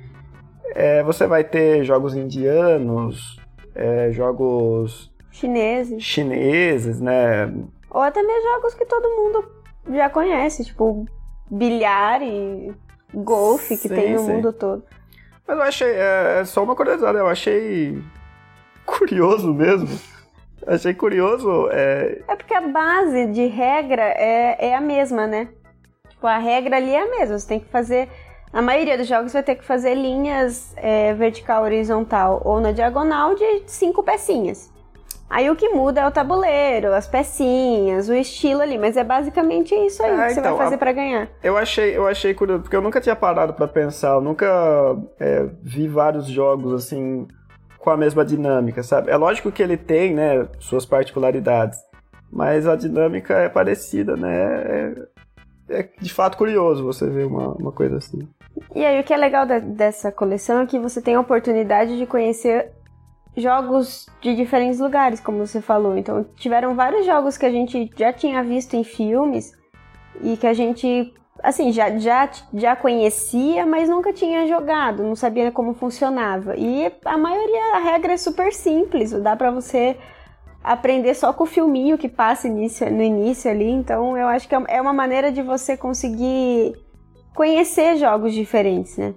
é, 0.76 1.02
você 1.02 1.26
vai 1.26 1.42
ter 1.42 1.84
jogos 1.84 2.14
indianos, 2.14 3.40
é, 3.74 4.10
jogos 4.12 5.10
chineses. 5.30 6.02
chineses, 6.02 7.00
né? 7.00 7.50
Ou 7.90 8.02
até 8.02 8.22
mesmo 8.22 8.42
jogos 8.52 8.74
que 8.74 8.84
todo 8.84 9.08
mundo 9.08 9.48
já 9.90 10.10
conhece, 10.10 10.66
tipo 10.66 11.06
bilhar 11.50 12.20
e 12.22 12.74
golfe 13.14 13.76
que 13.78 13.88
sim, 13.88 13.94
tem 13.94 14.12
no 14.12 14.18
sim. 14.18 14.32
mundo 14.32 14.52
todo. 14.52 14.84
Mas 15.46 15.56
eu 15.56 15.62
achei, 15.62 15.92
é, 15.92 16.40
é 16.40 16.44
só 16.44 16.62
uma 16.62 16.76
curiosidade, 16.76 17.16
eu 17.16 17.26
achei 17.26 17.98
curioso 18.84 19.54
mesmo. 19.54 19.98
achei 20.66 20.92
curioso. 20.92 21.70
É... 21.70 22.20
é 22.28 22.36
porque 22.36 22.52
a 22.52 22.68
base 22.68 23.26
de 23.28 23.46
regra 23.46 24.02
é, 24.02 24.68
é 24.68 24.74
a 24.74 24.80
mesma, 24.80 25.26
né? 25.26 25.48
Tipo, 26.10 26.26
a 26.26 26.36
regra 26.36 26.76
ali 26.76 26.92
é 26.94 27.02
a 27.02 27.10
mesma. 27.10 27.38
Você 27.38 27.48
tem 27.48 27.60
que 27.60 27.68
fazer 27.70 28.10
a 28.52 28.62
maioria 28.62 28.96
dos 28.96 29.06
jogos 29.06 29.32
vai 29.32 29.42
ter 29.42 29.54
que 29.56 29.64
fazer 29.64 29.94
linhas 29.94 30.72
é, 30.76 31.12
vertical, 31.14 31.62
horizontal 31.64 32.40
ou 32.44 32.60
na 32.60 32.72
diagonal 32.72 33.34
de 33.34 33.62
cinco 33.66 34.02
pecinhas. 34.02 34.70
Aí 35.28 35.50
o 35.50 35.56
que 35.56 35.68
muda 35.70 36.02
é 36.02 36.06
o 36.06 36.10
tabuleiro, 36.10 36.94
as 36.94 37.08
pecinhas, 37.08 38.08
o 38.08 38.14
estilo 38.14 38.60
ali, 38.62 38.78
mas 38.78 38.96
é 38.96 39.02
basicamente 39.02 39.74
isso 39.74 40.00
aí 40.04 40.12
É, 40.12 40.26
que 40.28 40.34
você 40.34 40.40
então, 40.40 40.54
vai 40.54 40.64
fazer 40.64 40.76
a- 40.76 40.78
pra 40.78 40.92
ganhar. 40.92 41.28
Eu 41.42 41.56
achei, 41.56 41.96
eu 41.96 42.06
achei 42.06 42.32
curioso, 42.32 42.62
porque 42.62 42.76
eu 42.76 42.80
nunca 42.82 43.00
tinha 43.00 43.16
parado 43.16 43.52
pra 43.52 43.66
pensar, 43.66 44.10
eu 44.14 44.20
nunca 44.20 44.46
é, 45.18 45.46
vi 45.62 45.88
vários 45.88 46.26
jogos 46.28 46.72
assim 46.72 47.26
com 47.78 47.90
a 47.90 47.96
mesma 47.96 48.24
dinâmica, 48.24 48.84
sabe? 48.84 49.10
É 49.10 49.16
lógico 49.16 49.50
que 49.50 49.62
ele 49.62 49.76
tem, 49.76 50.14
né, 50.14 50.46
suas 50.60 50.86
particularidades, 50.86 51.78
mas 52.30 52.66
a 52.68 52.76
dinâmica 52.76 53.34
é 53.34 53.48
parecida, 53.48 54.16
né? 54.16 54.32
É, 55.68 55.78
é 55.80 55.88
de 56.00 56.12
fato 56.14 56.38
curioso 56.38 56.84
você 56.84 57.08
ver 57.10 57.26
uma, 57.26 57.48
uma 57.48 57.72
coisa 57.72 57.96
assim. 57.96 58.28
E 58.74 58.84
aí 58.84 59.00
o 59.00 59.04
que 59.04 59.12
é 59.12 59.16
legal 59.16 59.46
da- 59.46 59.58
dessa 59.58 60.10
coleção 60.10 60.60
é 60.60 60.66
que 60.66 60.78
você 60.78 61.00
tem 61.00 61.14
a 61.14 61.20
oportunidade 61.20 61.96
de 61.98 62.06
conhecer 62.06 62.72
jogos 63.36 64.06
de 64.20 64.34
diferentes 64.34 64.80
lugares, 64.80 65.20
como 65.20 65.46
você 65.46 65.60
falou. 65.60 65.96
Então 65.96 66.24
tiveram 66.36 66.74
vários 66.74 67.04
jogos 67.04 67.36
que 67.36 67.46
a 67.46 67.50
gente 67.50 67.90
já 67.96 68.12
tinha 68.12 68.42
visto 68.42 68.74
em 68.74 68.84
filmes 68.84 69.52
e 70.22 70.36
que 70.36 70.46
a 70.46 70.54
gente 70.54 71.12
assim, 71.42 71.70
já, 71.70 71.96
já, 71.98 72.28
já 72.54 72.74
conhecia, 72.74 73.66
mas 73.66 73.88
nunca 73.88 74.12
tinha 74.12 74.46
jogado, 74.46 75.02
não 75.02 75.14
sabia 75.14 75.52
como 75.52 75.74
funcionava. 75.74 76.56
E 76.56 76.90
a 77.04 77.18
maioria, 77.18 77.74
a 77.74 77.78
regra 77.78 78.14
é 78.14 78.16
super 78.16 78.52
simples, 78.52 79.12
dá 79.12 79.36
pra 79.36 79.50
você 79.50 79.96
aprender 80.64 81.14
só 81.14 81.32
com 81.32 81.44
o 81.44 81.46
filminho 81.46 81.98
que 81.98 82.08
passa 82.08 82.48
início, 82.48 82.90
no 82.90 83.02
início 83.02 83.50
ali. 83.50 83.70
Então 83.70 84.16
eu 84.16 84.26
acho 84.26 84.48
que 84.48 84.54
é 84.54 84.80
uma 84.80 84.92
maneira 84.92 85.30
de 85.30 85.42
você 85.42 85.76
conseguir 85.76 86.74
conhecer 87.36 87.96
jogos 87.96 88.32
diferentes, 88.32 88.96
né? 88.96 89.14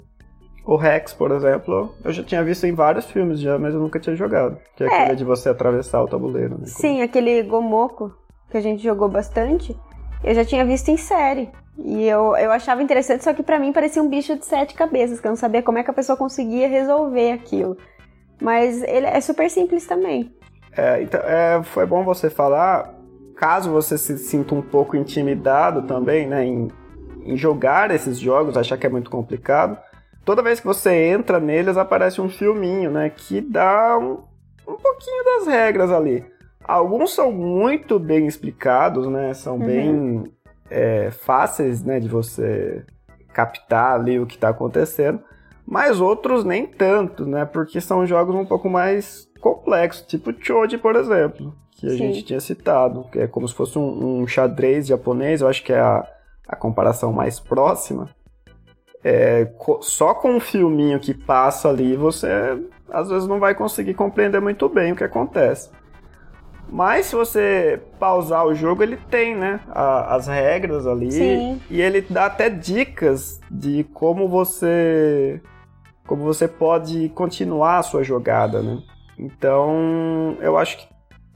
O 0.66 0.76
Rex, 0.76 1.14
por 1.14 1.32
exemplo, 1.32 1.96
eu 2.04 2.12
já 2.12 2.24
tinha 2.24 2.44
visto 2.44 2.66
em 2.68 2.74
vários 2.76 3.06
filmes 3.06 3.40
já, 3.40 3.58
mas 3.58 3.74
eu 3.74 3.80
nunca 3.80 4.00
tinha 4.00 4.16
jogado. 4.16 4.58
Que 4.76 4.84
é, 4.84 4.88
É. 4.88 5.02
aquele 5.04 5.16
de 5.16 5.24
você 5.24 5.50
atravessar 5.50 6.04
o 6.04 6.08
tabuleiro, 6.08 6.56
né? 6.60 6.66
Sim, 6.66 7.02
aquele 7.02 7.42
Gomoko 7.42 8.14
que 8.52 8.58
a 8.58 8.62
gente 8.62 8.84
jogou 8.84 9.10
bastante, 9.10 9.76
eu 10.24 10.36
já 10.36 10.46
tinha 10.46 10.64
visto 10.66 10.90
em 10.90 10.98
série. 10.98 11.50
E 11.78 12.06
eu, 12.06 12.36
eu 12.36 12.52
achava 12.52 12.84
interessante, 12.84 13.24
só 13.24 13.34
que 13.34 13.42
pra 13.42 13.58
mim 13.58 13.72
parecia 13.72 14.04
um 14.04 14.10
bicho 14.10 14.36
de 14.36 14.46
sete 14.46 14.74
cabeças, 14.76 15.20
que 15.20 15.26
eu 15.26 15.30
não 15.32 15.38
sabia 15.38 15.64
como 15.64 15.78
é 15.78 15.84
que 15.84 15.90
a 15.90 15.94
pessoa 15.94 16.18
conseguia 16.18 16.68
resolver 16.68 17.32
aquilo. 17.32 17.78
Mas 18.42 18.84
ele 18.84 19.08
é 19.08 19.22
super 19.22 19.50
simples 19.50 19.88
também. 19.88 20.32
É, 20.76 21.02
então, 21.02 21.22
é, 21.22 21.64
foi 21.64 21.86
bom 21.86 22.04
você 22.04 22.30
falar, 22.30 22.94
caso 23.36 23.72
você 23.72 23.98
se 23.98 24.18
sinta 24.18 24.54
um 24.54 24.62
pouco 24.62 24.96
intimidado 24.96 25.84
também, 25.84 26.28
né, 26.28 26.46
em, 26.46 26.68
em 27.26 27.36
jogar 27.38 27.92
esses 27.92 28.18
jogos, 28.20 28.58
achar 28.58 28.78
que 28.78 28.86
é 28.86 28.90
muito 28.90 29.10
complicado, 29.10 29.78
toda 30.26 30.42
vez 30.42 30.60
que 30.60 30.68
você 30.68 30.94
entra 31.10 31.40
neles 31.40 31.78
aparece 31.78 32.22
um 32.22 32.30
filminho, 32.30 32.92
né, 32.92 33.10
que 33.10 33.42
dá 33.42 33.98
um, 33.98 34.20
um 34.68 34.76
pouquinho 34.78 35.24
das 35.26 35.48
regras 35.48 35.92
ali. 35.92 36.24
Alguns 36.64 37.14
são 37.14 37.32
muito 37.32 37.98
bem 37.98 38.28
explicados, 38.28 39.08
né, 39.08 39.34
são 39.34 39.56
Uhum. 39.58 39.66
bem 39.66 40.34
é, 40.70 41.10
fáceis, 41.12 41.84
né, 41.84 42.00
de 42.00 42.08
você 42.08 42.86
captar 43.34 43.96
ali 43.96 44.20
o 44.20 44.26
que 44.26 44.36
está 44.36 44.50
acontecendo, 44.50 45.20
mas 45.66 46.00
outros 46.02 46.44
nem 46.44 46.66
tanto, 46.66 47.26
né, 47.26 47.46
porque 47.46 47.80
são 47.82 48.06
jogos 48.06 48.36
um 48.36 48.46
pouco 48.46 48.70
mais 48.70 49.28
complexos, 49.40 50.06
tipo 50.06 50.34
Choji, 50.40 50.78
por 50.78 50.96
exemplo, 50.96 51.54
que 51.72 51.88
a 51.88 51.92
Sim. 51.92 51.98
gente 51.98 52.24
tinha 52.24 52.40
citado, 52.40 53.06
que 53.12 53.20
é 53.20 53.28
como 53.28 53.48
se 53.48 53.54
fosse 53.56 53.80
um, 53.80 54.22
um 54.22 54.28
xadrez 54.28 54.86
japonês, 54.88 55.42
eu 55.42 55.48
acho 55.48 55.64
que 55.64 55.72
é 55.74 55.80
a, 55.80 56.06
a 56.50 56.56
comparação 56.56 57.14
mais 57.14 57.40
próxima. 57.40 58.10
É, 59.04 59.50
só 59.82 60.14
com 60.14 60.32
um 60.32 60.40
filminho 60.40 61.00
que 61.00 61.14
passa 61.14 61.70
ali, 61.70 61.96
você 61.96 62.28
às 62.92 63.08
vezes 63.10 63.28
não 63.28 63.40
vai 63.40 63.54
conseguir 63.56 63.94
compreender 63.94 64.42
muito 64.42 64.68
bem 64.68 64.92
o 64.92 64.96
que 64.96 65.04
acontece. 65.04 65.70
Mas 66.68 67.06
se 67.08 67.16
você 67.16 67.82
pausar 68.00 68.46
o 68.46 68.54
jogo, 68.54 68.84
ele 68.84 68.98
tem, 69.10 69.36
né, 69.36 69.60
a- 69.70 70.16
as 70.16 70.28
regras 70.28 70.86
ali 70.86 71.12
Sim. 71.12 71.62
e 71.70 71.82
ele 71.82 72.02
dá 72.02 72.26
até 72.26 72.50
dicas 72.50 73.40
de 73.50 73.84
como 73.94 74.28
você 74.28 75.42
como 76.06 76.24
você 76.24 76.48
pode 76.48 77.10
continuar 77.10 77.78
a 77.78 77.84
sua 77.84 78.04
jogada, 78.04 78.64
né? 78.64 78.80
Então, 79.18 80.36
eu 80.42 80.58
acho 80.58 80.80
que 80.80 80.88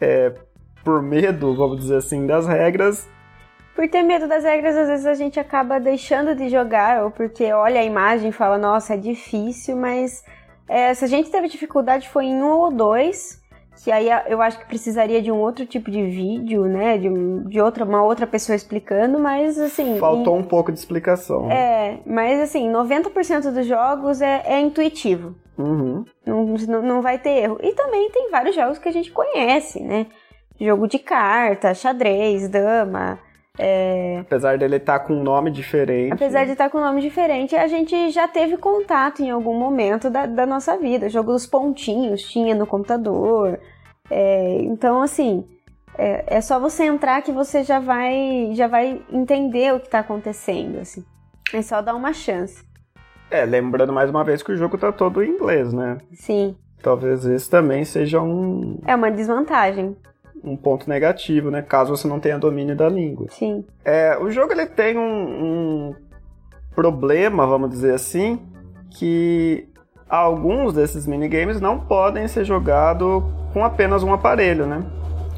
é, 0.01 0.33
por 0.83 0.99
medo, 1.03 1.55
vamos 1.55 1.77
dizer 1.77 1.97
assim, 1.97 2.25
das 2.25 2.47
regras, 2.47 3.07
Por 3.75 3.87
ter 3.89 4.03
medo 4.03 4.27
das 4.27 4.43
regras, 4.43 4.77
às 4.77 4.87
vezes 4.87 5.05
a 5.05 5.13
gente 5.15 5.39
acaba 5.39 5.79
deixando 5.79 6.35
de 6.35 6.47
jogar, 6.49 7.03
ou 7.03 7.11
porque 7.11 7.51
olha 7.51 7.81
a 7.81 7.83
imagem 7.83 8.29
e 8.29 8.33
fala, 8.33 8.57
nossa, 8.57 8.93
é 8.93 8.97
difícil, 8.97 9.75
mas 9.75 10.23
é, 10.67 10.93
se 10.93 11.03
a 11.03 11.07
gente 11.07 11.29
teve 11.29 11.47
dificuldade 11.47 12.07
foi 12.09 12.25
em 12.25 12.41
um 12.41 12.51
ou 12.51 12.71
dois, 12.71 13.41
que 13.83 13.91
aí 13.91 14.07
eu 14.27 14.41
acho 14.41 14.59
que 14.59 14.65
precisaria 14.65 15.21
de 15.21 15.31
um 15.31 15.37
outro 15.37 15.65
tipo 15.65 15.91
de 15.91 16.03
vídeo, 16.03 16.65
né? 16.65 16.97
De, 16.97 17.09
de 17.49 17.59
outra, 17.59 17.83
uma 17.83 18.03
outra 18.03 18.25
pessoa 18.25 18.55
explicando, 18.55 19.19
mas 19.19 19.59
assim. 19.59 19.97
faltou 19.97 20.37
um 20.37 20.43
pouco 20.43 20.71
de 20.71 20.79
explicação. 20.79 21.51
É, 21.51 21.99
mas 22.05 22.39
assim, 22.39 22.71
90% 22.71 23.51
dos 23.51 23.65
jogos 23.65 24.21
é, 24.21 24.43
é 24.45 24.59
intuitivo. 24.61 25.35
Uhum. 25.57 26.05
Não, 26.25 26.45
não, 26.45 26.81
não 26.81 27.01
vai 27.01 27.17
ter 27.17 27.43
erro. 27.43 27.57
E 27.61 27.73
também 27.73 28.09
tem 28.09 28.31
vários 28.31 28.55
jogos 28.55 28.79
que 28.79 28.87
a 28.87 28.91
gente 28.91 29.11
conhece, 29.11 29.81
né? 29.81 30.07
Jogo 30.59 30.87
de 30.87 30.99
carta, 30.99 31.73
xadrez, 31.73 32.47
dama. 32.47 33.19
É, 33.57 34.19
Apesar 34.19 34.57
dele 34.57 34.77
estar 34.77 34.99
com 34.99 35.13
um 35.13 35.23
nome 35.23 35.51
diferente. 35.51 36.13
Apesar 36.13 36.45
de 36.45 36.51
estar 36.51 36.69
com 36.69 36.79
nome 36.79 37.01
diferente, 37.01 37.55
a 37.55 37.67
gente 37.67 38.09
já 38.11 38.27
teve 38.27 38.57
contato 38.57 39.21
em 39.21 39.29
algum 39.29 39.57
momento 39.57 40.09
da, 40.09 40.25
da 40.25 40.45
nossa 40.45 40.77
vida. 40.77 41.05
O 41.05 41.09
jogo 41.09 41.31
dos 41.31 41.45
pontinhos 41.45 42.23
tinha 42.23 42.55
no 42.55 42.65
computador. 42.65 43.59
É, 44.09 44.57
então, 44.61 45.01
assim, 45.01 45.45
é, 45.97 46.37
é 46.37 46.41
só 46.41 46.59
você 46.59 46.83
entrar 46.85 47.21
que 47.21 47.31
você 47.31 47.63
já 47.63 47.79
vai, 47.79 48.51
já 48.53 48.67
vai 48.67 49.01
entender 49.11 49.73
o 49.73 49.79
que 49.79 49.85
está 49.87 49.99
acontecendo. 49.99 50.79
Assim. 50.79 51.05
É 51.53 51.61
só 51.61 51.81
dar 51.81 51.95
uma 51.95 52.13
chance. 52.13 52.63
É, 53.29 53.45
lembrando 53.45 53.93
mais 53.93 54.09
uma 54.09 54.23
vez 54.23 54.41
que 54.43 54.51
o 54.51 54.57
jogo 54.57 54.77
tá 54.77 54.91
todo 54.91 55.23
em 55.23 55.29
inglês, 55.29 55.73
né? 55.73 55.97
Sim, 56.13 56.55
Talvez 56.83 57.25
esse 57.25 57.49
também 57.49 57.85
seja 57.85 58.21
um, 58.21 58.77
é 58.85 58.93
uma 58.93 59.09
desvantagem. 59.09 59.95
Um 60.43 60.57
ponto 60.57 60.89
negativo, 60.89 61.49
né? 61.49 61.61
Caso 61.61 61.95
você 61.95 62.07
não 62.07 62.19
tenha 62.19 62.37
domínio 62.37 62.75
da 62.75 62.89
língua. 62.89 63.27
Sim. 63.29 63.63
É, 63.85 64.17
o 64.19 64.29
jogo 64.29 64.51
ele 64.51 64.65
tem 64.65 64.97
um, 64.97 65.01
um 65.91 65.95
problema, 66.75 67.47
vamos 67.47 67.69
dizer 67.69 67.93
assim, 67.93 68.39
que 68.91 69.67
alguns 70.09 70.73
desses 70.73 71.07
minigames 71.07 71.61
não 71.61 71.79
podem 71.79 72.27
ser 72.27 72.43
jogados 72.43 73.23
com 73.53 73.63
apenas 73.63 74.03
um 74.03 74.13
aparelho, 74.13 74.65
né? 74.65 74.83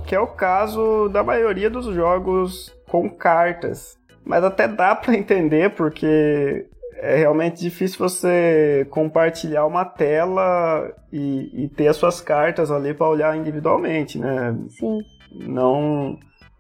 Que 0.06 0.16
é 0.16 0.20
o 0.20 0.28
caso 0.28 1.08
da 1.10 1.24
maioria 1.24 1.70
dos 1.70 1.86
jogos 1.86 2.76
com 2.90 3.10
cartas. 3.10 3.98
Mas 4.24 4.44
até 4.44 4.68
dá 4.68 4.96
para 4.96 5.14
entender 5.16 5.72
porque 5.76 6.66
é 6.98 7.18
realmente 7.18 7.62
difícil 7.62 8.00
você 8.00 8.88
compartilhar 8.90 9.66
uma 9.66 9.86
tela 9.86 10.92
e, 11.12 11.66
e 11.66 11.70
ter 11.70 11.88
as 11.88 11.98
suas 11.98 12.22
cartas 12.22 12.72
ali 12.72 12.94
para 12.94 13.08
olhar 13.08 13.38
individualmente, 13.38 14.18
né? 14.18 14.56
Sim. 14.70 15.00
não 15.32 16.18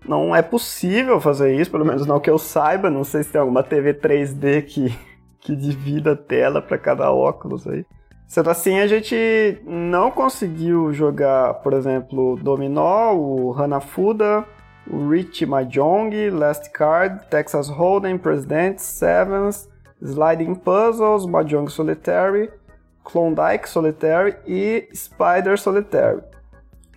não 0.07 0.35
é 0.35 0.41
possível 0.41 1.19
fazer 1.19 1.55
isso, 1.55 1.71
pelo 1.71 1.85
menos 1.85 2.05
não 2.05 2.19
que 2.19 2.29
eu 2.29 2.37
saiba. 2.37 2.89
Não 2.89 3.03
sei 3.03 3.23
se 3.23 3.31
tem 3.31 3.41
alguma 3.41 3.63
TV 3.63 3.93
3D 3.93 4.61
que, 4.61 4.95
que 5.41 5.55
divida 5.55 6.11
a 6.11 6.15
tela 6.15 6.61
para 6.61 6.77
cada 6.77 7.11
óculos 7.11 7.67
aí. 7.67 7.83
Sendo 8.27 8.49
assim, 8.49 8.79
a 8.79 8.87
gente 8.87 9.59
não 9.65 10.11
conseguiu 10.11 10.91
jogar, 10.93 11.55
por 11.55 11.73
exemplo, 11.73 12.35
Dominó, 12.37 13.13
o 13.13 13.53
Hanafuda, 13.53 14.45
o 14.89 15.09
Rich 15.09 15.45
Mahjong, 15.45 16.29
Last 16.31 16.71
Card, 16.71 17.27
Texas 17.29 17.69
Hold'em, 17.69 18.17
President, 18.17 18.79
Sevens, 18.79 19.69
Sliding 20.05 20.55
Puzzles, 20.55 21.25
Mahjong 21.25 21.69
Solitary, 21.69 22.49
Klondike 23.03 23.69
Solitary 23.69 24.35
e 24.47 24.87
Spider 24.93 25.57
Solitary. 25.57 26.21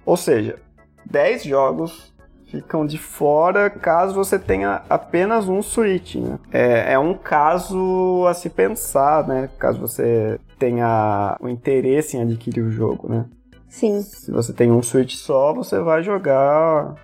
Ou 0.05 0.17
seja, 0.17 0.57
10 1.05 1.45
jogos 1.45 2.12
ficam 2.50 2.87
de 2.87 2.99
fora 2.99 3.69
caso 3.69 4.15
você 4.15 4.38
tenha 4.38 4.83
apenas 4.88 5.49
um 5.49 5.61
Switch, 5.62 6.17
né? 6.17 6.38
É, 6.50 6.95
é 6.95 6.99
um 6.99 7.15
caso 7.15 8.27
a 8.27 8.35
se 8.35 8.49
pensar, 8.49 9.27
né? 9.27 9.50
Caso 9.59 9.79
você 9.79 10.41
tenha 10.59 11.37
o 11.41 11.49
interesse 11.49 12.17
em 12.17 12.23
adquirir 12.23 12.65
o 12.65 12.71
jogo, 12.71 13.09
né? 13.09 13.27
Sim. 13.69 14.00
Se 14.00 14.31
você 14.31 14.53
tem 14.53 14.73
um 14.73 14.83
Switch 14.83 15.15
só, 15.15 15.53
você 15.53 15.79
vai 15.79 16.03
jogar 16.03 16.95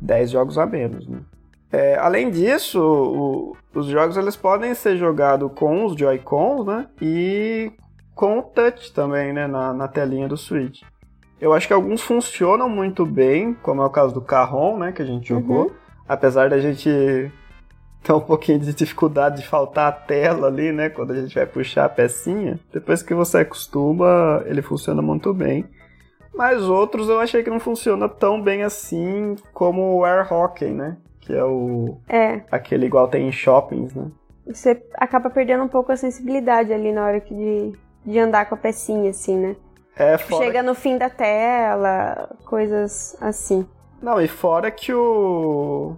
10 0.00 0.30
jogos 0.30 0.56
a 0.58 0.64
menos, 0.64 1.08
né? 1.08 1.18
É, 1.72 1.96
além 1.96 2.30
disso, 2.30 2.78
o- 2.80 3.56
os 3.74 3.86
jogos 3.86 4.16
eles 4.18 4.36
podem 4.36 4.74
ser 4.74 4.96
jogados 4.98 5.50
com 5.54 5.86
os 5.86 5.94
Joy-Cons, 5.96 6.66
né? 6.66 6.86
E 7.00 7.72
com 8.14 8.38
o 8.40 8.42
Touch 8.42 8.92
também, 8.92 9.32
né? 9.32 9.46
Na, 9.46 9.72
na 9.72 9.88
telinha 9.88 10.28
do 10.28 10.36
Switch. 10.36 10.82
Eu 11.40 11.52
acho 11.54 11.66
que 11.66 11.72
alguns 11.72 12.02
funcionam 12.02 12.68
muito 12.68 13.04
bem, 13.06 13.54
como 13.54 13.82
é 13.82 13.86
o 13.86 13.90
caso 13.90 14.12
do 14.14 14.20
Carrom, 14.20 14.78
né? 14.78 14.92
Que 14.92 15.02
a 15.02 15.06
gente 15.06 15.28
jogou. 15.30 15.62
Uhum. 15.68 15.70
Apesar 16.06 16.50
da 16.50 16.60
gente 16.60 16.88
ter 18.04 18.12
um 18.12 18.20
pouquinho 18.20 18.58
de 18.58 18.74
dificuldade 18.74 19.40
de 19.40 19.48
faltar 19.48 19.88
a 19.88 19.92
tela 19.92 20.48
ali, 20.48 20.70
né? 20.72 20.90
Quando 20.90 21.12
a 21.12 21.16
gente 21.20 21.34
vai 21.34 21.46
puxar 21.46 21.86
a 21.86 21.88
pecinha. 21.88 22.60
Depois 22.72 23.02
que 23.02 23.14
você 23.14 23.38
acostuma, 23.38 24.42
ele 24.44 24.60
funciona 24.60 25.00
muito 25.00 25.32
bem. 25.32 25.64
Mas 26.34 26.62
outros 26.62 27.08
eu 27.08 27.18
achei 27.18 27.42
que 27.42 27.50
não 27.50 27.60
funciona 27.60 28.08
tão 28.08 28.40
bem 28.42 28.62
assim 28.62 29.36
como 29.54 29.96
o 29.96 30.04
Air 30.04 30.30
Hockey, 30.32 30.70
né? 30.70 30.96
Que 31.22 31.32
é 31.32 31.44
o. 31.44 31.98
É. 32.08 32.42
Aquele 32.50 32.86
igual 32.86 33.08
tem 33.08 33.28
em 33.28 33.32
shoppings, 33.32 33.94
né? 33.94 34.10
Você 34.46 34.82
acaba 34.94 35.30
perdendo 35.30 35.64
um 35.64 35.68
pouco 35.68 35.92
a 35.92 35.96
sensibilidade 35.96 36.72
ali 36.72 36.92
na 36.92 37.04
hora 37.04 37.20
que 37.20 37.34
de, 37.34 37.72
de 38.04 38.18
andar 38.18 38.46
com 38.46 38.54
a 38.54 38.58
pecinha, 38.58 39.10
assim, 39.10 39.38
né? 39.38 39.56
É, 39.96 40.18
fora... 40.18 40.44
Chega 40.44 40.62
no 40.62 40.74
fim 40.74 40.98
da 40.98 41.08
tela, 41.08 42.28
coisas 42.44 43.16
assim. 43.20 43.66
Não, 44.02 44.20
e 44.20 44.26
fora 44.26 44.70
que 44.70 44.92
o 44.92 45.96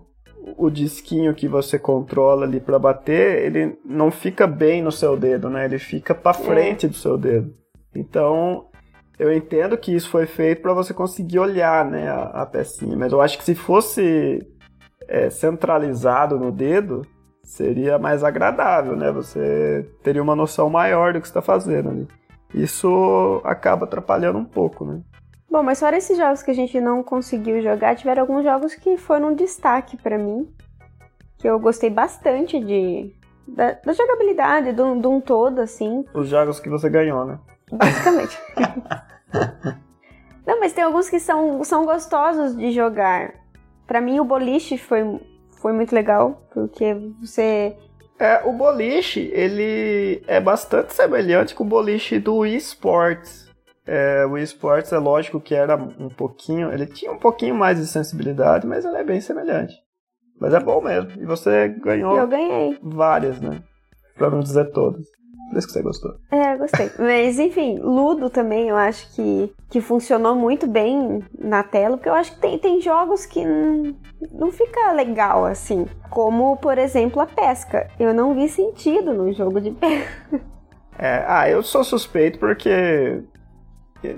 o 0.57 0.69
disquinho 0.69 1.35
que 1.35 1.49
você 1.49 1.78
controla 1.78 2.45
ali 2.45 2.61
para 2.61 2.78
bater, 2.78 3.45
ele 3.45 3.78
não 3.85 4.11
fica 4.11 4.47
bem 4.47 4.83
no 4.83 4.93
seu 4.93 5.16
dedo, 5.16 5.49
né? 5.49 5.64
Ele 5.64 5.78
fica 5.78 6.14
para 6.14 6.38
é. 6.38 6.43
frente 6.43 6.87
é. 6.87 6.88
do 6.88 6.95
seu 6.95 7.16
dedo. 7.16 7.54
Então, 7.95 8.66
eu 9.19 9.33
entendo 9.33 9.78
que 9.78 9.95
isso 9.95 10.11
foi 10.11 10.26
feito 10.26 10.61
para 10.61 10.75
você 10.75 10.93
conseguir 10.93 11.38
olhar, 11.38 11.85
né, 11.85 12.09
a, 12.09 12.43
a, 12.43 12.47
pecinha. 12.47 12.97
Mas 12.97 13.12
eu 13.12 13.21
acho 13.21 13.38
que 13.38 13.45
se 13.45 13.54
fosse 13.54 14.40
é, 15.08 15.30
centralizado 15.30 16.38
no 16.38 16.50
dedo, 16.50 17.06
seria 17.42 17.99
mais 17.99 18.25
agradável, 18.25 18.96
né? 18.96 19.12
Você 19.12 19.88
teria 20.02 20.23
uma 20.23 20.34
noção 20.34 20.68
maior 20.70 21.12
do 21.12 21.20
que 21.20 21.26
está 21.26 21.42
fazendo 21.42 21.90
ali. 21.90 22.08
Isso 22.54 23.40
acaba 23.44 23.84
atrapalhando 23.84 24.38
um 24.38 24.44
pouco, 24.44 24.84
né? 24.84 25.02
Bom, 25.50 25.62
mas 25.62 25.78
fora 25.78 25.96
esses 25.96 26.16
jogos 26.16 26.42
que 26.42 26.50
a 26.50 26.54
gente 26.54 26.80
não 26.80 27.02
conseguiu 27.02 27.62
jogar, 27.62 27.94
tiveram 27.94 28.23
alguns 28.23 28.42
jogos 28.42 28.75
que 28.75 28.96
foram 28.96 29.28
um 29.28 29.34
destaque 29.34 29.96
para 29.96 30.18
mim. 30.18 30.52
Que 31.38 31.49
eu 31.49 31.58
gostei 31.58 31.90
bastante 31.90 32.58
de. 32.58 33.14
Da, 33.46 33.73
da 33.73 33.92
jogabilidade, 33.92 34.73
de 34.73 34.82
um 34.82 35.20
todo, 35.20 35.61
assim. 35.61 36.04
Os 36.14 36.28
jogos 36.28 36.58
que 36.58 36.68
você 36.68 36.88
ganhou, 36.88 37.25
né? 37.25 37.38
Basicamente. 37.70 38.38
não, 40.46 40.58
mas 40.61 40.73
tem 40.73 40.82
alguns 40.82 41.11
que 41.11 41.20
são, 41.20 41.62
são 41.62 41.84
gostosos 41.84 42.56
de 42.56 42.73
jogar. 42.73 43.43
Para 43.86 44.00
mim, 44.00 44.20
o 44.20 44.24
boliche 44.24 44.78
foi, 44.78 45.20
foi 45.60 45.72
muito 45.72 45.94
legal, 45.94 46.42
porque 46.52 46.94
você 47.20 47.76
é, 48.18 48.42
o 48.44 48.52
boliche, 48.52 49.30
ele 49.32 50.22
é 50.26 50.40
bastante 50.40 50.94
semelhante 50.94 51.54
com 51.54 51.64
o 51.64 51.66
boliche 51.66 52.18
do 52.18 52.46
eSports. 52.46 53.44
É, 53.86 54.24
o 54.24 54.38
esportes 54.38 54.92
é 54.92 54.98
lógico 54.98 55.40
que 55.40 55.54
era 55.54 55.76
um 55.76 56.08
pouquinho, 56.08 56.72
ele 56.72 56.86
tinha 56.86 57.12
um 57.12 57.18
pouquinho 57.18 57.54
mais 57.54 57.78
de 57.78 57.86
sensibilidade, 57.86 58.66
mas 58.66 58.84
ele 58.84 58.96
é 58.96 59.04
bem 59.04 59.20
semelhante. 59.20 59.74
Mas 60.40 60.54
é 60.54 60.60
bom 60.60 60.80
mesmo. 60.80 61.10
E 61.20 61.26
você 61.26 61.68
ganhou 61.68 62.16
Eu 62.16 62.26
ganhei. 62.26 62.78
várias, 62.82 63.40
né? 63.40 63.62
Pra 64.16 64.30
não 64.30 64.40
dizer 64.40 64.70
todas. 64.72 65.06
Que 65.54 65.73
você 65.73 65.82
gostou. 65.82 66.14
É, 66.30 66.56
gostei. 66.56 66.90
Mas 66.99 67.38
enfim, 67.38 67.78
Ludo 67.78 68.30
também 68.30 68.68
eu 68.68 68.76
acho 68.76 69.14
que, 69.14 69.52
que 69.70 69.80
funcionou 69.80 70.34
muito 70.34 70.66
bem 70.66 71.23
na 71.38 71.62
tela, 71.62 71.96
porque 71.96 72.08
eu 72.08 72.14
acho 72.14 72.34
que 72.34 72.40
tem, 72.40 72.58
tem 72.58 72.80
jogos 72.80 73.26
que 73.26 73.44
não, 73.44 73.94
não 74.32 74.52
fica 74.52 74.92
legal 74.92 75.44
assim. 75.44 75.87
Como, 76.11 76.56
por 76.56 76.78
exemplo, 76.78 77.20
a 77.20 77.26
pesca. 77.26 77.88
Eu 77.99 78.14
não 78.14 78.34
vi 78.34 78.49
sentido 78.49 79.12
no 79.12 79.32
jogo 79.32 79.61
de 79.61 79.70
pesca. 79.78 80.40
É, 80.99 81.25
ah, 81.26 81.49
eu 81.49 81.62
sou 81.62 81.82
suspeito 81.82 82.38
porque 82.38 83.23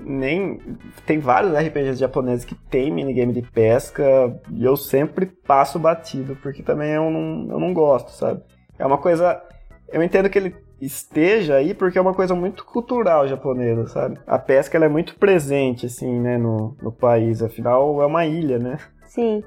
nem 0.05 0.59
tem 1.05 1.19
vários 1.19 1.53
RPGs 1.53 1.99
japoneses 1.99 2.43
que 2.43 2.55
tem 2.55 2.91
minigame 2.91 3.33
de 3.33 3.41
pesca 3.41 4.03
e 4.51 4.63
eu 4.63 4.75
sempre 4.75 5.25
passo 5.25 5.79
batido 5.79 6.35
porque 6.41 6.61
também 6.61 6.91
eu 6.91 7.09
não, 7.09 7.47
eu 7.51 7.59
não 7.59 7.73
gosto, 7.73 8.11
sabe? 8.11 8.41
É 8.77 8.85
uma 8.85 8.97
coisa, 8.97 9.41
eu 9.89 10.03
entendo 10.03 10.29
que 10.29 10.37
ele 10.37 10.55
esteja 10.79 11.55
aí 11.55 11.73
porque 11.73 11.97
é 11.97 12.01
uma 12.01 12.13
coisa 12.13 12.35
muito 12.35 12.63
cultural 12.65 13.27
japonesa, 13.27 13.87
sabe? 13.87 14.19
A 14.25 14.37
pesca 14.37 14.77
ela 14.77 14.85
é 14.85 14.89
muito 14.89 15.15
presente 15.15 15.85
assim, 15.85 16.19
né, 16.19 16.37
no, 16.37 16.75
no 16.81 16.91
país, 16.91 17.41
afinal 17.41 18.01
é 18.01 18.05
uma 18.05 18.25
ilha, 18.25 18.59
né? 18.59 18.77
Sim. 19.05 19.43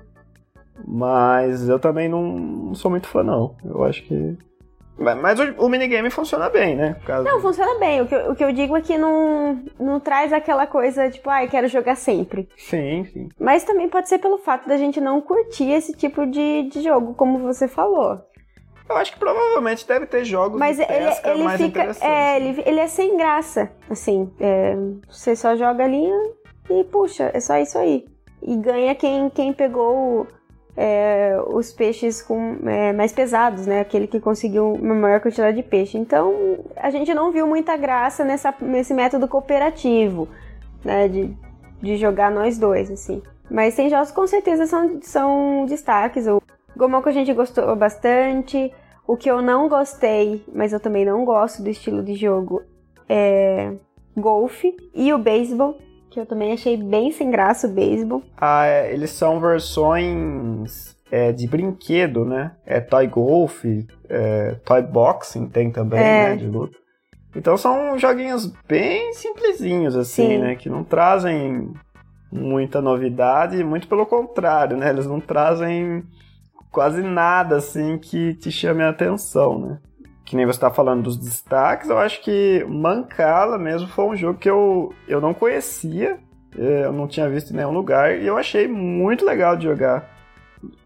Mas 0.87 1.69
eu 1.69 1.79
também 1.79 2.09
não, 2.09 2.75
sou 2.75 2.91
muito 2.91 3.07
fã 3.07 3.23
não. 3.23 3.55
Eu 3.65 3.85
acho 3.85 4.03
que 4.05 4.37
mas 5.01 5.41
o, 5.41 5.65
o, 5.65 5.69
minigame 5.69 6.11
funciona 6.11 6.51
bem, 6.51 6.77
né? 6.77 6.95
Caso... 7.07 7.25
Não, 7.25 7.41
funciona 7.41 7.79
bem. 7.79 8.03
O 8.03 8.07
que, 8.07 8.15
eu, 8.15 8.31
o 8.33 8.37
que 8.37 8.45
eu 8.45 8.53
digo 8.53 8.77
é 8.77 8.83
que 8.83 8.99
não, 8.99 9.65
não 9.79 9.99
traz 9.99 10.31
aquela 10.31 10.67
coisa 10.67 11.11
tipo, 11.11 11.31
ai, 11.31 11.47
ah, 11.47 11.49
quero 11.49 11.69
jogar 11.69 11.95
sempre. 11.95 12.47
Sim, 12.55 13.07
sim. 13.07 13.29
Mas 13.41 13.65
também 13.65 13.89
pode 13.89 14.11
ser 14.11 14.19
pelo 14.19 14.37
fato 14.37 14.69
da 14.69 14.77
gente 14.77 15.01
não 15.01 15.23
curtir 15.23 15.71
esse 15.71 15.95
tipo 15.95 16.27
de, 16.27 16.65
de 16.65 16.83
jogo, 16.83 17.15
como 17.15 17.39
você 17.39 17.67
falou. 17.67 18.21
Eu 18.91 18.97
acho 18.97 19.13
que 19.13 19.21
provavelmente 19.21 19.87
deve 19.87 20.05
ter 20.05 20.25
jogos 20.25 20.59
Mas 20.59 20.77
de 20.77 20.85
pesca 20.85 21.29
ele, 21.29 21.39
ele 21.39 21.45
mais 21.45 21.61
fica, 21.61 21.97
é, 22.01 22.37
ele, 22.37 22.63
ele 22.67 22.81
é 22.81 22.89
sem 22.89 23.17
graça. 23.17 23.71
Assim, 23.89 24.29
é, 24.41 24.75
você 25.09 25.37
só 25.37 25.55
joga 25.55 25.85
ali 25.85 26.11
e 26.69 26.83
puxa, 26.83 27.31
é 27.33 27.39
só 27.39 27.57
isso 27.57 27.79
aí. 27.79 28.05
E 28.43 28.57
ganha 28.57 28.93
quem, 28.97 29.31
quem 29.31 29.53
pegou 29.53 30.27
é, 30.77 31.39
os 31.47 31.73
peixes 31.73 32.21
com, 32.21 32.57
é, 32.67 32.93
mais 32.93 33.13
pesados, 33.13 33.65
né? 33.65 33.79
Aquele 33.79 34.09
que 34.09 34.19
conseguiu 34.19 34.73
uma 34.73 34.95
maior 34.95 35.21
quantidade 35.21 35.57
de 35.57 35.63
peixe. 35.63 35.97
Então, 35.97 36.59
a 36.77 36.91
gente 36.91 37.15
não 37.15 37.31
viu 37.31 37.47
muita 37.47 37.77
graça 37.77 38.25
nessa, 38.25 38.53
nesse 38.61 38.93
método 38.93 39.29
cooperativo, 39.29 40.29
né? 40.85 41.07
De, 41.07 41.37
de 41.81 41.97
jogar 41.97 42.33
nós 42.33 42.59
dois, 42.59 42.91
assim. 42.91 43.23
Mas 43.49 43.77
tem 43.77 43.89
jogos 43.89 44.11
com 44.11 44.27
certeza 44.27 44.67
são, 44.67 44.99
são 45.01 45.65
destaques. 45.67 46.27
O 46.27 46.43
Gomoko 46.77 47.09
a 47.09 47.13
gente 47.13 47.33
gostou 47.33 47.77
bastante. 47.77 48.73
O 49.11 49.17
que 49.17 49.29
eu 49.29 49.43
não 49.43 49.69
gostei, 49.69 50.41
mas 50.55 50.73
eu 50.73 50.79
também 50.79 51.05
não 51.05 51.25
gosto 51.25 51.65
do 51.65 51.69
estilo 51.69 52.01
de 52.01 52.15
jogo, 52.15 52.63
é 53.09 53.73
golfe 54.17 54.73
e 54.95 55.13
o 55.13 55.19
beisebol 55.19 55.77
que 56.09 56.21
eu 56.21 56.25
também 56.25 56.53
achei 56.53 56.77
bem 56.77 57.11
sem 57.11 57.29
graça 57.29 57.67
o 57.67 57.73
beisebol. 57.73 58.23
Ah, 58.37 58.67
é, 58.67 58.95
eles 58.95 59.11
são 59.11 59.41
versões 59.41 60.97
é, 61.11 61.33
de 61.33 61.49
brinquedo, 61.49 62.25
né? 62.25 62.53
É 62.65 62.79
Toy 62.79 63.09
Golf, 63.09 63.65
é, 64.09 64.55
Toy 64.65 64.81
Boxing 64.83 65.49
tem 65.49 65.73
também, 65.73 65.99
é. 65.99 66.29
né? 66.29 66.37
De 66.37 66.47
luta. 66.47 66.79
Então 67.35 67.57
são 67.57 67.99
joguinhos 67.99 68.47
bem 68.69 69.13
simplesinhos, 69.13 69.97
assim, 69.97 70.29
Sim. 70.29 70.39
né? 70.39 70.55
Que 70.55 70.69
não 70.69 70.85
trazem 70.85 71.73
muita 72.31 72.81
novidade, 72.81 73.65
muito 73.65 73.89
pelo 73.89 74.07
contrário, 74.07 74.77
né? 74.77 74.89
Eles 74.89 75.09
não 75.09 75.19
trazem 75.19 76.05
quase 76.71 77.03
nada, 77.03 77.57
assim, 77.57 77.99
que 77.99 78.35
te 78.35 78.51
chame 78.51 78.83
a 78.83 78.91
atenção, 78.91 79.59
né? 79.59 79.79
que 80.31 80.37
nem 80.37 80.47
você 80.47 80.59
está 80.59 80.71
falando 80.71 81.03
dos 81.03 81.17
destaques, 81.17 81.91
eu 81.91 81.99
acho 81.99 82.23
que 82.23 82.65
Mancala 82.69 83.59
mesmo 83.59 83.89
foi 83.89 84.05
um 84.05 84.17
jogo 84.17 84.39
que 84.39 84.49
eu, 84.49 84.95
eu 85.09 85.21
não 85.21 85.35
conhecia, 85.35 86.21
é, 86.57 86.85
eu 86.85 86.93
não 86.93 87.09
tinha 87.09 87.29
visto 87.29 87.53
em 87.53 87.57
nenhum 87.57 87.73
lugar, 87.73 88.17
e 88.17 88.29
eu 88.29 88.39
achei 88.39 88.69
muito 88.69 89.25
legal 89.25 89.57
de 89.57 89.65
jogar. 89.65 90.09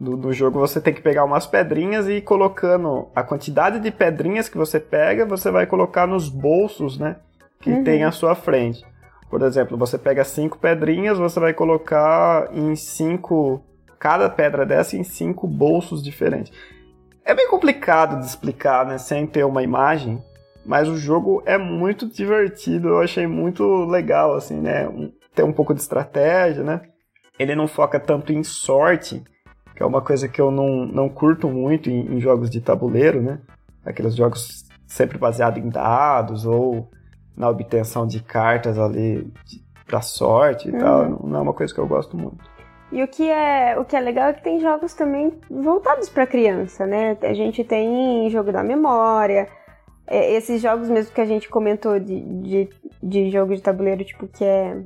No, 0.00 0.16
no 0.16 0.32
jogo 0.32 0.58
você 0.58 0.80
tem 0.80 0.94
que 0.94 1.02
pegar 1.02 1.24
umas 1.24 1.46
pedrinhas 1.46 2.08
e 2.08 2.14
ir 2.14 2.22
colocando 2.22 3.08
a 3.14 3.22
quantidade 3.22 3.80
de 3.80 3.90
pedrinhas 3.90 4.48
que 4.48 4.56
você 4.56 4.80
pega, 4.80 5.26
você 5.26 5.50
vai 5.50 5.66
colocar 5.66 6.06
nos 6.06 6.30
bolsos, 6.30 6.98
né? 6.98 7.16
Que 7.60 7.68
uhum. 7.68 7.84
tem 7.84 8.02
à 8.02 8.10
sua 8.10 8.34
frente. 8.34 8.82
Por 9.28 9.42
exemplo, 9.42 9.76
você 9.76 9.98
pega 9.98 10.24
cinco 10.24 10.56
pedrinhas, 10.56 11.18
você 11.18 11.38
vai 11.38 11.52
colocar 11.52 12.48
em 12.50 12.74
cinco. 12.74 13.62
Cada 14.04 14.28
pedra 14.28 14.66
dessa 14.66 14.98
em 14.98 15.02
cinco 15.02 15.48
bolsos 15.48 16.02
diferentes. 16.02 16.52
É 17.24 17.34
bem 17.34 17.48
complicado 17.48 18.20
de 18.20 18.26
explicar, 18.26 18.84
né, 18.84 18.98
sem 18.98 19.26
ter 19.26 19.44
uma 19.44 19.62
imagem, 19.62 20.22
mas 20.62 20.90
o 20.90 20.96
jogo 20.98 21.42
é 21.46 21.56
muito 21.56 22.06
divertido, 22.06 22.88
eu 22.88 23.00
achei 23.00 23.26
muito 23.26 23.86
legal, 23.86 24.34
assim, 24.34 24.60
né, 24.60 24.86
um, 24.86 25.10
ter 25.34 25.42
um 25.42 25.54
pouco 25.54 25.72
de 25.72 25.80
estratégia, 25.80 26.62
né. 26.62 26.82
Ele 27.38 27.54
não 27.54 27.66
foca 27.66 27.98
tanto 27.98 28.30
em 28.30 28.44
sorte, 28.44 29.24
que 29.74 29.82
é 29.82 29.86
uma 29.86 30.02
coisa 30.02 30.28
que 30.28 30.38
eu 30.38 30.50
não, 30.50 30.84
não 30.84 31.08
curto 31.08 31.48
muito 31.48 31.88
em, 31.88 32.14
em 32.14 32.20
jogos 32.20 32.50
de 32.50 32.60
tabuleiro, 32.60 33.22
né, 33.22 33.40
aqueles 33.86 34.14
jogos 34.14 34.66
sempre 34.86 35.16
baseados 35.16 35.64
em 35.64 35.70
dados 35.70 36.44
ou 36.44 36.90
na 37.34 37.48
obtenção 37.48 38.06
de 38.06 38.22
cartas 38.22 38.78
ali 38.78 39.32
para 39.86 40.02
sorte 40.02 40.68
e 40.68 40.72
uhum. 40.72 40.78
tal, 40.78 41.26
não 41.26 41.38
é 41.38 41.40
uma 41.40 41.54
coisa 41.54 41.72
que 41.72 41.80
eu 41.80 41.86
gosto 41.86 42.18
muito. 42.18 42.52
E 42.94 43.02
o 43.02 43.08
que 43.08 43.28
é, 43.28 43.76
o 43.76 43.84
que 43.84 43.96
é 43.96 44.00
legal 44.00 44.28
é 44.28 44.32
que 44.32 44.44
tem 44.44 44.60
jogos 44.60 44.94
também 44.94 45.36
voltados 45.50 46.08
para 46.08 46.28
criança, 46.28 46.86
né? 46.86 47.18
A 47.22 47.34
gente 47.34 47.64
tem 47.64 48.30
jogo 48.30 48.52
da 48.52 48.62
memória, 48.62 49.48
é, 50.06 50.32
esses 50.34 50.62
jogos 50.62 50.88
mesmo 50.88 51.12
que 51.12 51.20
a 51.20 51.24
gente 51.24 51.48
comentou 51.48 51.98
de, 51.98 52.20
de, 52.20 52.70
de 53.02 53.30
jogo 53.30 53.52
de 53.52 53.60
tabuleiro, 53.60 54.04
tipo, 54.04 54.28
que 54.28 54.44
é 54.44 54.76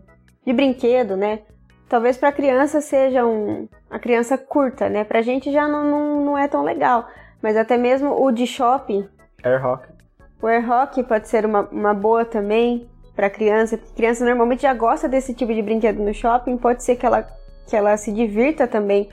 de 0.42 0.52
brinquedo, 0.54 1.18
né? 1.18 1.40
Talvez 1.86 2.16
para 2.16 2.32
criança 2.32 2.80
seja 2.80 3.26
um, 3.26 3.68
a 3.90 3.98
criança 3.98 4.38
curta, 4.38 4.88
né? 4.88 5.04
Pra 5.04 5.20
gente 5.20 5.52
já 5.52 5.68
não, 5.68 5.84
não, 5.84 6.24
não 6.24 6.38
é 6.38 6.48
tão 6.48 6.64
legal. 6.64 7.06
Mas 7.42 7.58
até 7.58 7.76
mesmo 7.76 8.24
o 8.24 8.32
de 8.32 8.46
shopping. 8.46 9.06
Air 9.44 9.62
Hockey. 9.62 9.92
O 10.40 10.46
Air 10.46 10.70
Hockey 10.70 11.02
pode 11.02 11.28
ser 11.28 11.44
uma, 11.44 11.68
uma 11.70 11.92
boa 11.92 12.24
também 12.24 12.88
para 13.14 13.28
criança, 13.28 13.76
porque 13.76 13.92
criança 13.94 14.24
normalmente 14.24 14.62
já 14.62 14.72
gosta 14.72 15.06
desse 15.06 15.34
tipo 15.34 15.52
de 15.52 15.60
brinquedo 15.60 16.02
no 16.02 16.14
shopping, 16.14 16.56
pode 16.56 16.82
ser 16.82 16.96
que 16.96 17.04
ela 17.04 17.36
que 17.68 17.76
ela 17.76 17.96
se 17.96 18.10
divirta 18.10 18.66
também 18.66 19.08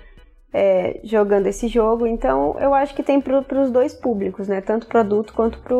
é, 0.54 1.02
jogando 1.04 1.48
esse 1.48 1.68
jogo. 1.68 2.08
Então 2.08 2.56
eu 2.60 2.74
acho 2.74 2.96
que 2.96 3.04
tem 3.04 3.20
para 3.20 3.62
os 3.62 3.70
dois 3.70 3.94
públicos, 3.94 4.48
né? 4.48 4.62
Tanto 4.62 4.88
para 4.88 5.02
adulto 5.02 5.34
quanto 5.34 5.60
para 5.60 5.76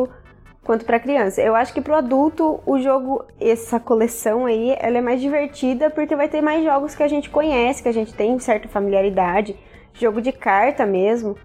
quanto 0.62 0.84
para 0.84 0.98
criança. 0.98 1.40
Eu 1.40 1.54
acho 1.54 1.72
que 1.72 1.80
pro 1.80 1.94
adulto 1.94 2.60
o 2.66 2.76
jogo, 2.78 3.24
essa 3.40 3.78
coleção 3.78 4.46
aí, 4.46 4.76
ela 4.80 4.98
é 4.98 5.00
mais 5.00 5.20
divertida 5.20 5.88
porque 5.90 6.16
vai 6.16 6.28
ter 6.28 6.42
mais 6.42 6.64
jogos 6.64 6.94
que 6.94 7.04
a 7.04 7.08
gente 7.08 7.30
conhece, 7.30 7.82
que 7.82 7.88
a 7.88 7.92
gente 7.92 8.12
tem 8.12 8.36
certa 8.40 8.68
familiaridade, 8.68 9.56
jogo 9.94 10.20
de 10.20 10.32
carta 10.32 10.84
mesmo, 10.84 11.36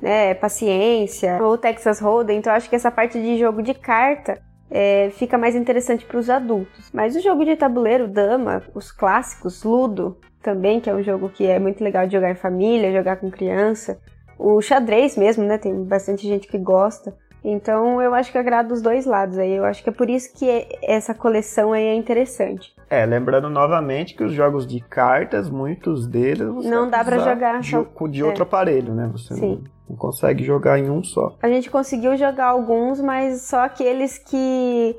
né, 0.00 0.32
paciência, 0.32 1.38
ou 1.42 1.58
Texas 1.58 2.00
Hold'em. 2.00 2.38
Então 2.38 2.50
eu 2.50 2.56
acho 2.56 2.70
que 2.70 2.76
essa 2.76 2.90
parte 2.90 3.20
de 3.20 3.38
jogo 3.38 3.62
de 3.62 3.74
carta 3.74 4.40
é, 4.70 5.10
fica 5.10 5.36
mais 5.36 5.54
interessante 5.54 6.06
para 6.06 6.18
os 6.18 6.30
adultos. 6.30 6.90
Mas 6.90 7.14
o 7.14 7.20
jogo 7.20 7.44
de 7.44 7.56
tabuleiro, 7.56 8.08
dama, 8.08 8.62
os 8.74 8.90
clássicos, 8.90 9.62
Ludo, 9.62 10.16
também, 10.42 10.80
que 10.80 10.88
é 10.88 10.94
um 10.94 11.02
jogo 11.02 11.28
que 11.28 11.46
é 11.46 11.58
muito 11.58 11.82
legal 11.82 12.06
de 12.06 12.12
jogar 12.12 12.30
em 12.30 12.36
família, 12.36 12.92
jogar 12.92 13.16
com 13.16 13.30
criança. 13.30 13.98
O 14.38 14.60
xadrez 14.60 15.16
mesmo, 15.16 15.44
né? 15.44 15.58
Tem 15.58 15.84
bastante 15.84 16.26
gente 16.26 16.48
que 16.48 16.58
gosta. 16.58 17.14
Então 17.42 18.00
eu 18.02 18.14
acho 18.14 18.30
que 18.30 18.38
agrada 18.38 18.72
os 18.72 18.82
dois 18.82 19.06
lados 19.06 19.38
aí. 19.38 19.52
Eu 19.52 19.64
acho 19.64 19.82
que 19.82 19.88
é 19.88 19.92
por 19.92 20.08
isso 20.10 20.32
que 20.34 20.66
essa 20.82 21.14
coleção 21.14 21.72
aí 21.72 21.84
é 21.84 21.94
interessante. 21.94 22.74
É, 22.88 23.06
lembrando 23.06 23.48
novamente 23.48 24.14
que 24.14 24.24
os 24.24 24.32
jogos 24.32 24.66
de 24.66 24.80
cartas, 24.80 25.48
muitos 25.48 26.06
deles 26.06 26.46
você 26.48 26.68
não 26.68 26.90
dá 26.90 27.04
para 27.04 27.18
jogar 27.18 27.60
de, 27.60 27.70
de 28.10 28.24
outro 28.24 28.42
é. 28.42 28.46
aparelho, 28.46 28.94
né? 28.94 29.08
Você 29.12 29.34
Sim. 29.34 29.62
Não, 29.62 29.90
não, 29.90 29.96
consegue 29.96 30.44
jogar 30.44 30.78
em 30.78 30.90
um 30.90 31.02
só. 31.02 31.36
A 31.42 31.48
gente 31.48 31.70
conseguiu 31.70 32.16
jogar 32.16 32.46
alguns, 32.46 33.00
mas 33.00 33.42
só 33.42 33.64
aqueles 33.64 34.18
que 34.18 34.96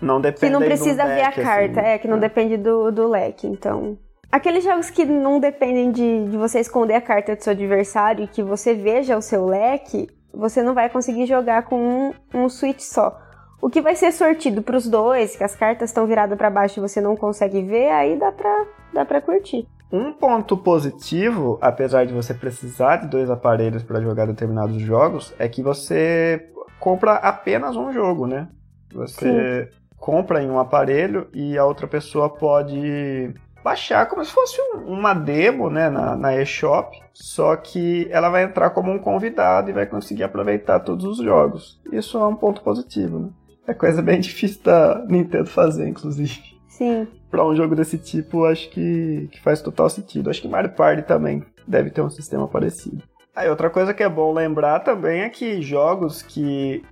não 0.00 0.20
que 0.20 0.50
não 0.50 0.60
precisa 0.60 1.04
ver 1.06 1.22
a 1.22 1.32
carta, 1.32 1.80
assim, 1.80 1.90
é 1.90 1.98
que 1.98 2.06
não 2.06 2.18
é. 2.18 2.20
depende 2.20 2.56
do, 2.56 2.92
do 2.92 3.08
leque. 3.08 3.46
Então 3.46 3.98
Aqueles 4.30 4.64
jogos 4.64 4.90
que 4.90 5.04
não 5.04 5.40
dependem 5.40 5.90
de, 5.90 6.28
de 6.28 6.36
você 6.36 6.60
esconder 6.60 6.94
a 6.94 7.00
carta 7.00 7.36
do 7.36 7.42
seu 7.42 7.52
adversário 7.52 8.24
e 8.24 8.28
que 8.28 8.42
você 8.42 8.74
veja 8.74 9.16
o 9.16 9.22
seu 9.22 9.46
leque, 9.46 10.08
você 10.32 10.62
não 10.62 10.74
vai 10.74 10.90
conseguir 10.90 11.26
jogar 11.26 11.62
com 11.62 11.76
um, 11.80 12.12
um 12.34 12.48
switch 12.48 12.80
só. 12.80 13.18
O 13.60 13.70
que 13.70 13.80
vai 13.80 13.96
ser 13.96 14.12
sortido 14.12 14.62
para 14.62 14.76
os 14.76 14.86
dois, 14.86 15.34
que 15.34 15.42
as 15.42 15.56
cartas 15.56 15.90
estão 15.90 16.06
viradas 16.06 16.36
para 16.36 16.50
baixo 16.50 16.78
e 16.78 16.82
você 16.82 17.00
não 17.00 17.16
consegue 17.16 17.62
ver, 17.62 17.90
aí 17.90 18.18
dá 18.18 18.30
para 18.30 18.66
dá 18.92 19.04
pra 19.04 19.20
curtir. 19.20 19.66
Um 19.90 20.12
ponto 20.12 20.56
positivo, 20.56 21.58
apesar 21.60 22.04
de 22.04 22.12
você 22.12 22.34
precisar 22.34 22.96
de 22.96 23.08
dois 23.08 23.30
aparelhos 23.30 23.82
para 23.82 24.00
jogar 24.00 24.26
determinados 24.26 24.80
jogos, 24.82 25.34
é 25.38 25.48
que 25.48 25.62
você 25.62 26.50
compra 26.78 27.14
apenas 27.14 27.76
um 27.76 27.92
jogo, 27.92 28.26
né? 28.26 28.48
Você 28.92 29.68
Sim. 29.70 29.78
compra 29.96 30.42
em 30.42 30.50
um 30.50 30.58
aparelho 30.58 31.28
e 31.32 31.56
a 31.56 31.64
outra 31.64 31.86
pessoa 31.86 32.28
pode 32.28 33.32
baixar 33.66 34.06
como 34.06 34.24
se 34.24 34.30
fosse 34.30 34.60
uma 34.86 35.12
demo 35.12 35.68
né, 35.68 35.90
na, 35.90 36.14
na 36.14 36.40
eShop, 36.40 36.96
só 37.12 37.56
que 37.56 38.06
ela 38.12 38.28
vai 38.28 38.44
entrar 38.44 38.70
como 38.70 38.92
um 38.92 38.98
convidado 38.98 39.68
e 39.68 39.72
vai 39.72 39.84
conseguir 39.84 40.22
aproveitar 40.22 40.78
todos 40.78 41.04
os 41.04 41.18
jogos. 41.18 41.80
Isso 41.90 42.16
é 42.16 42.24
um 42.24 42.36
ponto 42.36 42.62
positivo, 42.62 43.18
né? 43.18 43.28
É 43.66 43.74
coisa 43.74 44.00
bem 44.00 44.20
difícil 44.22 44.62
da 44.62 45.04
Nintendo 45.08 45.48
fazer, 45.48 45.88
inclusive. 45.88 46.40
Sim. 46.68 47.08
Para 47.28 47.44
um 47.44 47.56
jogo 47.56 47.74
desse 47.74 47.98
tipo, 47.98 48.44
acho 48.44 48.70
que, 48.70 49.28
que 49.32 49.42
faz 49.42 49.60
total 49.60 49.90
sentido. 49.90 50.30
Acho 50.30 50.42
que 50.42 50.46
Mario 50.46 50.70
Party 50.70 51.02
também 51.02 51.42
deve 51.66 51.90
ter 51.90 52.02
um 52.02 52.10
sistema 52.10 52.46
parecido. 52.46 53.02
Aí 53.34 53.50
outra 53.50 53.68
coisa 53.68 53.92
que 53.92 54.04
é 54.04 54.08
bom 54.08 54.32
lembrar 54.32 54.78
também 54.78 55.22
é 55.22 55.28
que 55.28 55.60
jogos 55.60 56.22
que 56.22 56.84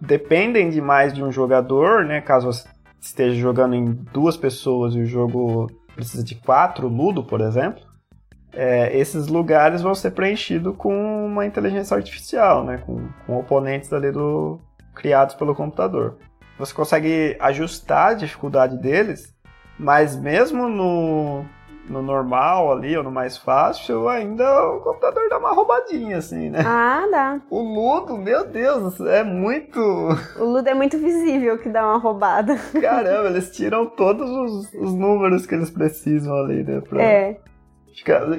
dependem 0.00 0.70
demais 0.70 1.12
de 1.12 1.22
um 1.22 1.30
jogador, 1.30 2.04
né? 2.04 2.20
Caso 2.20 2.48
você 2.48 2.68
esteja 3.00 3.36
jogando 3.36 3.76
em 3.76 3.92
duas 4.12 4.36
pessoas 4.36 4.92
e 4.96 4.98
o 4.98 5.06
jogo 5.06 5.70
precisa 5.96 6.22
de 6.22 6.34
quatro, 6.36 6.86
Ludo, 6.86 7.24
por 7.24 7.40
exemplo, 7.40 7.82
é, 8.52 8.96
esses 8.96 9.26
lugares 9.26 9.82
vão 9.82 9.94
ser 9.94 10.12
preenchidos 10.12 10.76
com 10.76 11.26
uma 11.26 11.44
inteligência 11.44 11.96
artificial, 11.96 12.64
né? 12.64 12.78
Com, 12.78 13.08
com 13.26 13.36
oponentes 13.38 13.92
ali 13.92 14.12
do, 14.12 14.60
criados 14.94 15.34
pelo 15.34 15.54
computador. 15.54 16.16
Você 16.58 16.72
consegue 16.72 17.36
ajustar 17.40 18.10
a 18.10 18.14
dificuldade 18.14 18.78
deles, 18.78 19.34
mas 19.78 20.16
mesmo 20.16 20.68
no, 20.68 21.44
no 21.88 22.02
normal 22.02 22.72
ali, 22.72 22.96
ou 22.96 23.02
no 23.02 23.10
mais 23.10 23.36
fácil, 23.36 24.08
ainda 24.08 24.44
o 24.70 24.80
computador 24.80 25.28
dá 25.28 25.38
uma 25.38 25.52
roubadinha, 25.52 26.18
assim, 26.18 26.50
né? 26.50 26.60
Ah, 26.64 27.06
dá. 27.10 27.40
O 27.50 27.60
Ludo, 27.60 28.16
meu 28.16 28.44
Deus, 28.46 29.00
é 29.00 29.22
muito. 29.22 29.80
O 30.38 30.44
Ludo 30.44 30.68
é 30.68 30.74
muito 30.74 30.98
visível 30.98 31.58
que 31.58 31.68
dá 31.68 31.84
uma 31.84 31.98
roubada. 31.98 32.56
Caramba, 32.80 33.28
eles 33.28 33.54
tiram 33.54 33.86
todos 33.86 34.28
os, 34.28 34.74
os 34.74 34.94
números 34.94 35.46
que 35.46 35.54
eles 35.54 35.70
precisam 35.70 36.34
ali, 36.34 36.62
né? 36.62 36.80
Pra... 36.80 37.02
É. 37.02 37.36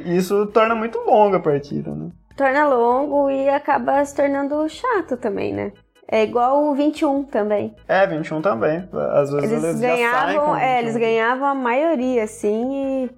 Isso 0.05 0.45
torna 0.47 0.75
muito 0.75 0.99
longa 0.99 1.37
a 1.37 1.41
partida, 1.41 1.91
né? 1.91 2.11
Torna 2.35 2.67
longo 2.67 3.29
e 3.31 3.49
acaba 3.49 4.05
se 4.05 4.15
tornando 4.15 4.69
chato 4.69 5.17
também, 5.17 5.51
né? 5.53 5.71
É 6.09 6.23
igual 6.23 6.63
o 6.65 6.75
21 6.75 7.23
também. 7.23 7.75
É, 7.87 8.07
21 8.07 8.41
também. 8.41 8.87
Às 9.13 9.31
vezes 9.31 9.51
eles, 9.51 9.63
eles 9.63 9.79
ganhavam, 9.81 10.55
é, 10.55 10.79
eles 10.79 10.95
ganhavam 10.95 11.47
a 11.47 11.55
maioria, 11.55 12.23
assim, 12.23 13.03
e 13.03 13.09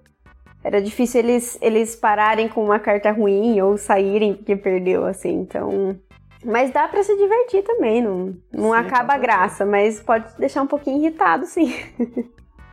era 0.64 0.82
difícil 0.82 1.22
eles, 1.22 1.58
eles 1.62 1.96
pararem 1.96 2.50
com 2.50 2.64
uma 2.64 2.80
carta 2.80 3.12
ruim 3.12 3.62
ou 3.62 3.78
saírem 3.78 4.34
porque 4.34 4.56
perdeu, 4.56 5.06
assim, 5.06 5.34
então. 5.34 5.98
Mas 6.44 6.72
dá 6.72 6.88
para 6.88 7.04
se 7.04 7.16
divertir 7.18 7.64
também, 7.64 8.02
não, 8.02 8.36
não 8.52 8.72
sim, 8.72 8.78
acaba 8.78 9.14
a 9.14 9.18
graça, 9.18 9.66
mas 9.66 10.02
pode 10.02 10.26
deixar 10.38 10.62
um 10.62 10.68
pouquinho 10.68 10.98
irritado, 10.98 11.46
sim. 11.46 11.74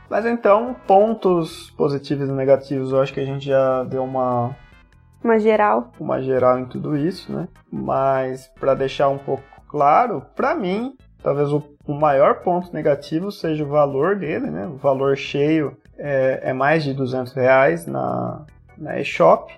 mas 0.09 0.25
então, 0.25 0.75
pontos 0.85 1.71
positivos 1.71 2.29
e 2.29 2.31
negativos, 2.31 2.91
eu 2.91 3.01
acho 3.01 3.13
que 3.13 3.19
a 3.19 3.25
gente 3.25 3.45
já 3.45 3.83
deu 3.83 4.03
uma. 4.03 4.55
Uma 5.23 5.39
geral. 5.39 5.91
Uma 5.99 6.21
geral 6.21 6.59
em 6.59 6.65
tudo 6.65 6.95
isso, 6.95 7.31
né? 7.33 7.47
Mas 7.71 8.47
para 8.59 8.73
deixar 8.73 9.09
um 9.09 9.17
pouco 9.17 9.43
claro, 9.67 10.23
para 10.35 10.55
mim, 10.55 10.95
talvez 11.21 11.51
o, 11.51 11.61
o 11.85 11.93
maior 11.93 12.41
ponto 12.41 12.73
negativo 12.73 13.31
seja 13.31 13.65
o 13.65 13.67
valor 13.67 14.15
dele, 14.15 14.49
né? 14.49 14.65
O 14.67 14.77
valor 14.77 15.17
cheio 15.17 15.75
é, 15.97 16.41
é 16.43 16.53
mais 16.53 16.83
de 16.83 16.93
200 16.93 17.33
reais 17.33 17.85
na, 17.85 18.45
na 18.77 18.99
eShop. 18.99 19.53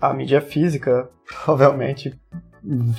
A 0.00 0.12
mídia 0.12 0.40
física 0.40 1.08
provavelmente 1.44 2.18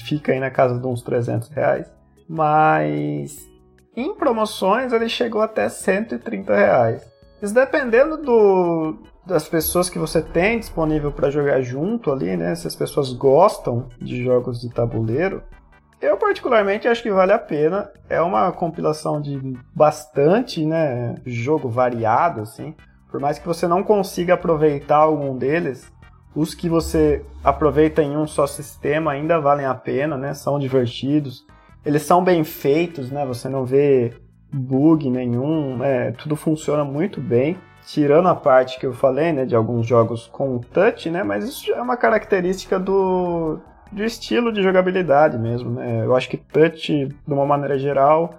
fica 0.05 0.31
aí 0.31 0.39
na 0.39 0.49
casa 0.49 0.79
de 0.79 0.87
uns 0.87 1.01
300 1.01 1.49
reais. 1.49 1.91
Mas 2.27 3.47
em 3.95 4.13
promoções 4.15 4.93
ele 4.93 5.09
chegou 5.09 5.41
até 5.41 5.69
130 5.69 6.55
reais. 6.55 7.11
Isso 7.41 7.53
dependendo 7.53 8.17
do, 8.17 8.97
das 9.25 9.47
pessoas 9.47 9.89
que 9.89 9.99
você 9.99 10.21
tem 10.21 10.59
disponível 10.59 11.11
para 11.11 11.29
jogar 11.29 11.61
junto 11.61 12.11
ali, 12.11 12.35
né? 12.35 12.55
Se 12.55 12.67
as 12.67 12.75
pessoas 12.75 13.13
gostam 13.13 13.89
de 14.01 14.23
jogos 14.23 14.61
de 14.61 14.69
tabuleiro, 14.69 15.43
eu 16.01 16.17
particularmente 16.17 16.87
acho 16.87 17.03
que 17.03 17.11
vale 17.11 17.31
a 17.31 17.39
pena. 17.39 17.91
É 18.09 18.21
uma 18.21 18.51
compilação 18.51 19.21
de 19.21 19.57
bastante, 19.73 20.65
né, 20.65 21.15
jogo 21.25 21.69
variado 21.69 22.41
assim. 22.41 22.75
Por 23.09 23.19
mais 23.19 23.39
que 23.39 23.47
você 23.47 23.67
não 23.67 23.83
consiga 23.83 24.33
aproveitar 24.33 24.97
algum 24.97 25.37
deles, 25.37 25.91
os 26.35 26.53
que 26.53 26.69
você 26.69 27.25
aproveita 27.43 28.03
em 28.03 28.15
um 28.15 28.27
só 28.27 28.45
sistema 28.45 29.11
ainda 29.11 29.39
valem 29.39 29.65
a 29.65 29.73
pena, 29.73 30.17
né? 30.17 30.33
São 30.33 30.59
divertidos. 30.59 31.45
Eles 31.85 32.03
são 32.03 32.23
bem 32.23 32.43
feitos, 32.43 33.09
né? 33.09 33.25
Você 33.25 33.49
não 33.49 33.65
vê 33.65 34.13
bug 34.51 35.09
nenhum, 35.09 35.77
né? 35.77 36.11
Tudo 36.11 36.35
funciona 36.35 36.83
muito 36.83 37.19
bem. 37.19 37.57
Tirando 37.87 38.27
a 38.27 38.35
parte 38.35 38.77
que 38.77 38.85
eu 38.85 38.93
falei, 38.93 39.31
né, 39.31 39.45
de 39.45 39.55
alguns 39.55 39.87
jogos 39.87 40.27
com 40.27 40.59
touch, 40.59 41.09
né? 41.09 41.23
Mas 41.23 41.45
isso 41.45 41.71
é 41.71 41.81
uma 41.81 41.95
característica 41.95 42.77
do 42.77 43.59
de 43.91 44.03
estilo 44.03 44.51
de 44.51 44.61
jogabilidade 44.61 45.37
mesmo, 45.37 45.71
né? 45.71 46.05
Eu 46.05 46.15
acho 46.15 46.29
que 46.29 46.37
touch, 46.37 47.05
de 47.05 47.33
uma 47.33 47.45
maneira 47.45 47.77
geral, 47.77 48.33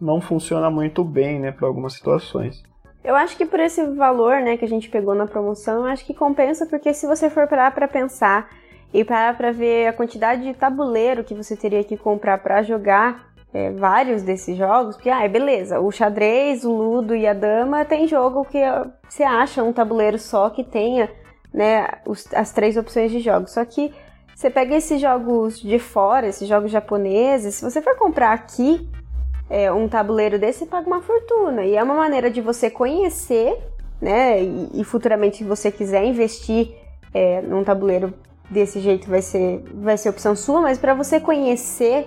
não 0.00 0.20
funciona 0.20 0.70
muito 0.70 1.02
bem, 1.02 1.40
né, 1.40 1.52
para 1.52 1.66
algumas 1.66 1.94
situações. 1.94 2.62
Eu 3.02 3.14
acho 3.14 3.36
que 3.36 3.46
por 3.46 3.60
esse 3.60 3.84
valor, 3.94 4.40
né, 4.40 4.56
que 4.56 4.64
a 4.64 4.68
gente 4.68 4.88
pegou 4.88 5.14
na 5.14 5.26
promoção, 5.26 5.84
acho 5.84 6.04
que 6.04 6.12
compensa 6.12 6.66
porque 6.66 6.92
se 6.92 7.06
você 7.06 7.30
for 7.30 7.46
parar 7.46 7.72
para 7.72 7.86
pensar 7.86 8.48
e 8.92 9.04
parar 9.04 9.36
para 9.36 9.52
ver 9.52 9.86
a 9.86 9.92
quantidade 9.92 10.42
de 10.42 10.54
tabuleiro 10.54 11.22
que 11.22 11.34
você 11.34 11.56
teria 11.56 11.84
que 11.84 11.96
comprar 11.96 12.38
para 12.38 12.62
jogar 12.62 13.26
é, 13.54 13.70
vários 13.70 14.22
desses 14.22 14.56
jogos, 14.56 14.96
porque, 14.96 15.08
ah, 15.08 15.24
é 15.24 15.28
beleza, 15.28 15.80
o 15.80 15.90
xadrez, 15.90 16.64
o 16.64 16.72
ludo 16.72 17.14
e 17.14 17.26
a 17.26 17.32
dama 17.32 17.84
tem 17.84 18.08
jogo 18.08 18.44
que 18.44 18.58
você 19.08 19.22
acha 19.22 19.62
um 19.62 19.72
tabuleiro 19.72 20.18
só 20.18 20.50
que 20.50 20.64
tenha, 20.64 21.08
né, 21.54 21.86
os, 22.06 22.26
as 22.34 22.52
três 22.52 22.76
opções 22.76 23.10
de 23.10 23.20
jogos. 23.20 23.52
Só 23.52 23.64
que 23.64 23.94
você 24.36 24.50
pega 24.50 24.74
esses 24.74 25.00
jogos 25.00 25.58
de 25.58 25.78
fora, 25.78 26.26
esses 26.26 26.46
jogos 26.46 26.70
japoneses, 26.70 27.54
se 27.54 27.64
você 27.64 27.80
for 27.80 27.96
comprar 27.96 28.34
aqui 28.34 28.86
é, 29.48 29.72
um 29.72 29.88
tabuleiro 29.88 30.38
desse, 30.38 30.58
você 30.58 30.66
paga 30.66 30.86
uma 30.86 31.00
fortuna. 31.00 31.64
E 31.64 31.74
é 31.74 31.82
uma 31.82 31.94
maneira 31.94 32.30
de 32.30 32.42
você 32.42 32.68
conhecer, 32.68 33.58
né? 33.98 34.42
E, 34.42 34.72
e 34.74 34.84
futuramente, 34.84 35.38
se 35.38 35.44
você 35.44 35.72
quiser 35.72 36.04
investir 36.04 36.74
é, 37.14 37.40
num 37.40 37.64
tabuleiro 37.64 38.12
desse 38.50 38.78
jeito, 38.78 39.08
vai 39.08 39.22
ser, 39.22 39.64
vai 39.72 39.96
ser 39.96 40.10
opção 40.10 40.36
sua, 40.36 40.60
mas 40.60 40.76
para 40.76 40.92
você 40.92 41.18
conhecer 41.18 42.06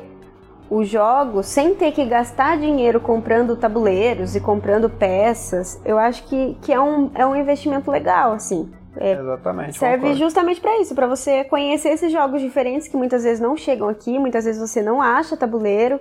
o 0.69 0.83
jogo 0.83 1.41
sem 1.41 1.73
ter 1.73 1.91
que 1.93 2.05
gastar 2.05 2.59
dinheiro 2.59 3.01
comprando 3.01 3.57
tabuleiros 3.57 4.35
e 4.35 4.39
comprando 4.39 4.87
peças, 4.87 5.81
eu 5.83 5.97
acho 5.97 6.23
que, 6.27 6.55
que 6.61 6.71
é, 6.71 6.79
um, 6.79 7.09
é 7.15 7.25
um 7.25 7.35
investimento 7.35 7.89
legal, 7.89 8.33
assim. 8.33 8.71
É, 8.97 9.13
Exatamente. 9.13 9.77
Serve 9.77 9.97
concordo. 9.97 10.19
justamente 10.19 10.61
para 10.61 10.79
isso, 10.79 10.95
para 10.95 11.07
você 11.07 11.43
conhecer 11.43 11.89
esses 11.89 12.11
jogos 12.11 12.41
diferentes 12.41 12.87
que 12.87 12.97
muitas 12.97 13.23
vezes 13.23 13.39
não 13.39 13.55
chegam 13.55 13.87
aqui, 13.87 14.17
muitas 14.17 14.45
vezes 14.45 14.59
você 14.59 14.81
não 14.81 15.01
acha 15.01 15.37
tabuleiro, 15.37 15.99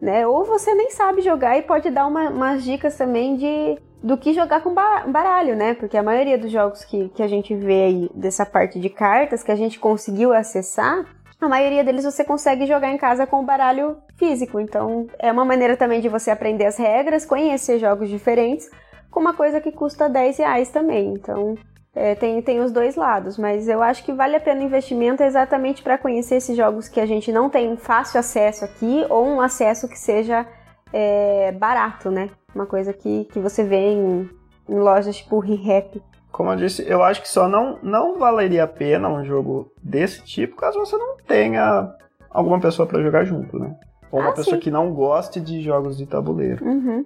né? 0.00 0.26
Ou 0.26 0.44
você 0.44 0.74
nem 0.74 0.90
sabe 0.90 1.20
jogar 1.20 1.58
e 1.58 1.62
pode 1.62 1.90
dar 1.90 2.06
uma, 2.06 2.30
umas 2.30 2.64
dicas 2.64 2.96
também 2.96 3.36
de 3.36 3.78
do 4.02 4.16
que 4.16 4.32
jogar 4.32 4.62
com 4.62 4.74
baralho, 4.74 5.54
né? 5.54 5.74
Porque 5.74 5.96
a 5.96 6.02
maioria 6.02 6.38
dos 6.38 6.50
jogos 6.50 6.82
que, 6.84 7.10
que 7.10 7.22
a 7.22 7.28
gente 7.28 7.54
vê 7.54 7.84
aí 7.84 8.10
dessa 8.14 8.46
parte 8.46 8.80
de 8.80 8.88
cartas 8.88 9.42
que 9.42 9.52
a 9.52 9.56
gente 9.56 9.78
conseguiu 9.78 10.32
acessar, 10.32 11.04
a 11.38 11.48
maioria 11.48 11.84
deles 11.84 12.04
você 12.04 12.24
consegue 12.24 12.66
jogar 12.66 12.90
em 12.90 12.96
casa 12.96 13.26
com 13.26 13.40
o 13.40 13.44
baralho 13.44 13.98
físico. 14.16 14.58
Então 14.58 15.06
é 15.18 15.30
uma 15.30 15.44
maneira 15.44 15.76
também 15.76 16.00
de 16.00 16.08
você 16.08 16.30
aprender 16.30 16.64
as 16.64 16.78
regras, 16.78 17.26
conhecer 17.26 17.78
jogos 17.78 18.08
diferentes, 18.08 18.70
com 19.10 19.20
uma 19.20 19.34
coisa 19.34 19.60
que 19.60 19.70
custa 19.70 20.08
10 20.08 20.38
reais 20.38 20.70
também. 20.70 21.12
Então 21.12 21.56
é, 21.94 22.14
tem, 22.14 22.40
tem 22.40 22.60
os 22.60 22.70
dois 22.70 22.94
lados, 22.94 23.36
mas 23.36 23.68
eu 23.68 23.82
acho 23.82 24.04
que 24.04 24.12
vale 24.12 24.36
a 24.36 24.40
pena 24.40 24.60
o 24.60 24.64
investimento 24.64 25.22
exatamente 25.22 25.82
para 25.82 25.98
conhecer 25.98 26.36
esses 26.36 26.56
jogos 26.56 26.88
que 26.88 27.00
a 27.00 27.06
gente 27.06 27.32
não 27.32 27.50
tem 27.50 27.76
fácil 27.76 28.20
acesso 28.20 28.64
aqui 28.64 29.04
ou 29.08 29.26
um 29.26 29.40
acesso 29.40 29.88
que 29.88 29.98
seja 29.98 30.46
é, 30.92 31.52
barato, 31.52 32.10
né? 32.10 32.30
Uma 32.54 32.66
coisa 32.66 32.92
que, 32.92 33.24
que 33.26 33.40
você 33.40 33.64
vê 33.64 33.92
em, 33.92 34.30
em 34.68 34.78
lojas 34.78 35.16
tipo 35.16 35.38
ReHap. 35.40 36.00
Como 36.30 36.50
eu 36.52 36.56
disse, 36.56 36.88
eu 36.88 37.02
acho 37.02 37.22
que 37.22 37.28
só 37.28 37.48
não, 37.48 37.78
não 37.82 38.18
valeria 38.18 38.64
a 38.64 38.68
pena 38.68 39.08
um 39.08 39.24
jogo 39.24 39.72
desse 39.82 40.22
tipo 40.22 40.56
caso 40.56 40.78
você 40.78 40.96
não 40.96 41.16
tenha 41.26 41.92
alguma 42.30 42.60
pessoa 42.60 42.86
para 42.86 43.02
jogar 43.02 43.24
junto, 43.24 43.58
né? 43.58 43.74
Ou 44.12 44.20
uma 44.20 44.30
ah, 44.30 44.34
pessoa 44.34 44.56
sim. 44.56 44.62
que 44.62 44.70
não 44.70 44.92
goste 44.92 45.40
de 45.40 45.60
jogos 45.60 45.96
de 45.96 46.06
tabuleiro. 46.06 46.64
Uhum. 46.64 47.04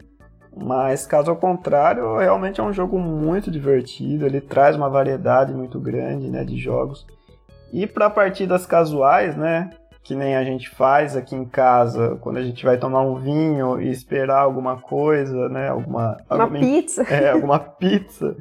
Mas 0.56 1.06
caso 1.06 1.30
ao 1.30 1.36
contrário, 1.36 2.16
realmente 2.16 2.60
é 2.60 2.64
um 2.64 2.72
jogo 2.72 2.98
muito 2.98 3.50
divertido, 3.50 4.24
ele 4.24 4.40
traz 4.40 4.76
uma 4.76 4.88
variedade 4.88 5.52
muito 5.52 5.80
grande, 5.80 6.30
né, 6.30 6.44
de 6.44 6.56
jogos. 6.56 7.06
E 7.72 7.86
para 7.86 8.08
partidas 8.08 8.64
casuais, 8.64 9.36
né, 9.36 9.70
que 10.02 10.14
nem 10.14 10.36
a 10.36 10.44
gente 10.44 10.68
faz 10.68 11.16
aqui 11.16 11.34
em 11.34 11.44
casa, 11.44 12.16
quando 12.20 12.36
a 12.36 12.42
gente 12.42 12.64
vai 12.64 12.76
tomar 12.76 13.00
um 13.00 13.16
vinho 13.16 13.80
e 13.80 13.90
esperar 13.90 14.40
alguma 14.40 14.76
coisa, 14.76 15.48
né, 15.48 15.68
alguma 15.68 16.18
uma 16.30 16.44
alguma, 16.44 16.60
pizza, 16.60 17.02
é, 17.10 17.30
alguma 17.30 17.58
pizza. 17.58 18.36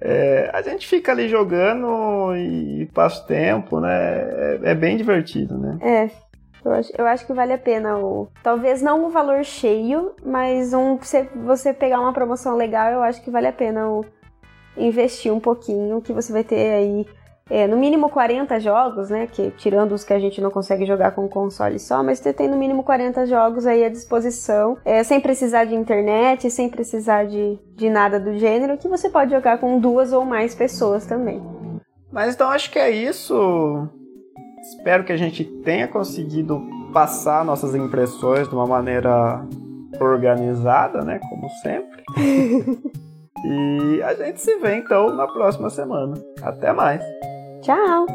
É, 0.00 0.50
a 0.54 0.62
gente 0.62 0.86
fica 0.86 1.12
ali 1.12 1.28
jogando 1.28 2.34
e 2.36 2.88
passa 2.94 3.22
o 3.22 3.26
tempo, 3.26 3.80
né? 3.80 3.92
É, 3.92 4.60
é 4.62 4.74
bem 4.74 4.96
divertido, 4.96 5.58
né? 5.58 5.78
É, 5.82 6.10
eu 6.64 6.72
acho, 6.72 6.92
eu 6.96 7.06
acho 7.06 7.26
que 7.26 7.32
vale 7.32 7.52
a 7.52 7.58
pena 7.58 7.98
o. 7.98 8.28
Talvez 8.42 8.82
não 8.82 9.06
o 9.06 9.10
valor 9.10 9.44
cheio, 9.44 10.12
mas 10.24 10.72
um 10.72 10.96
você, 10.96 11.28
você 11.34 11.72
pegar 11.72 12.00
uma 12.00 12.12
promoção 12.12 12.56
legal, 12.56 12.92
eu 12.92 13.02
acho 13.02 13.22
que 13.22 13.30
vale 13.30 13.46
a 13.46 13.52
pena 13.52 13.88
o 13.88 14.04
investir 14.76 15.32
um 15.32 15.40
pouquinho, 15.40 16.00
que 16.00 16.12
você 16.12 16.32
vai 16.32 16.44
ter 16.44 16.72
aí 16.72 17.06
é, 17.50 17.66
no 17.66 17.76
mínimo 17.76 18.08
40 18.08 18.60
jogos, 18.60 19.10
né? 19.10 19.26
Que, 19.26 19.50
tirando 19.52 19.92
os 19.92 20.04
que 20.04 20.12
a 20.12 20.18
gente 20.18 20.40
não 20.40 20.50
consegue 20.50 20.86
jogar 20.86 21.10
com 21.10 21.28
console 21.28 21.78
só, 21.78 22.02
mas 22.02 22.20
você 22.20 22.32
tem 22.32 22.48
no 22.48 22.56
mínimo 22.56 22.84
40 22.84 23.26
jogos 23.26 23.66
aí 23.66 23.84
à 23.84 23.88
disposição, 23.88 24.78
é, 24.84 25.02
sem 25.02 25.20
precisar 25.20 25.64
de 25.64 25.74
internet, 25.74 26.48
sem 26.50 26.68
precisar 26.68 27.26
de, 27.26 27.58
de 27.74 27.90
nada 27.90 28.20
do 28.20 28.38
gênero, 28.38 28.78
que 28.78 28.88
você 28.88 29.10
pode 29.10 29.32
jogar 29.32 29.58
com 29.58 29.80
duas 29.80 30.12
ou 30.12 30.24
mais 30.24 30.54
pessoas 30.54 31.04
também. 31.04 31.42
Mas 32.12 32.34
então 32.34 32.50
acho 32.50 32.70
que 32.70 32.78
é 32.78 32.90
isso. 32.90 33.88
Espero 34.70 35.04
que 35.04 35.12
a 35.12 35.16
gente 35.16 35.44
tenha 35.44 35.88
conseguido 35.88 36.62
passar 36.92 37.44
nossas 37.44 37.74
impressões 37.74 38.48
de 38.48 38.54
uma 38.54 38.66
maneira 38.66 39.44
organizada, 40.00 41.02
né? 41.04 41.18
Como 41.28 41.48
sempre. 41.62 42.02
e 43.44 44.02
a 44.02 44.14
gente 44.14 44.40
se 44.40 44.56
vê 44.58 44.76
então 44.76 45.14
na 45.14 45.26
próxima 45.26 45.70
semana. 45.70 46.14
Até 46.42 46.72
mais! 46.72 47.02
Tchau! 47.62 48.06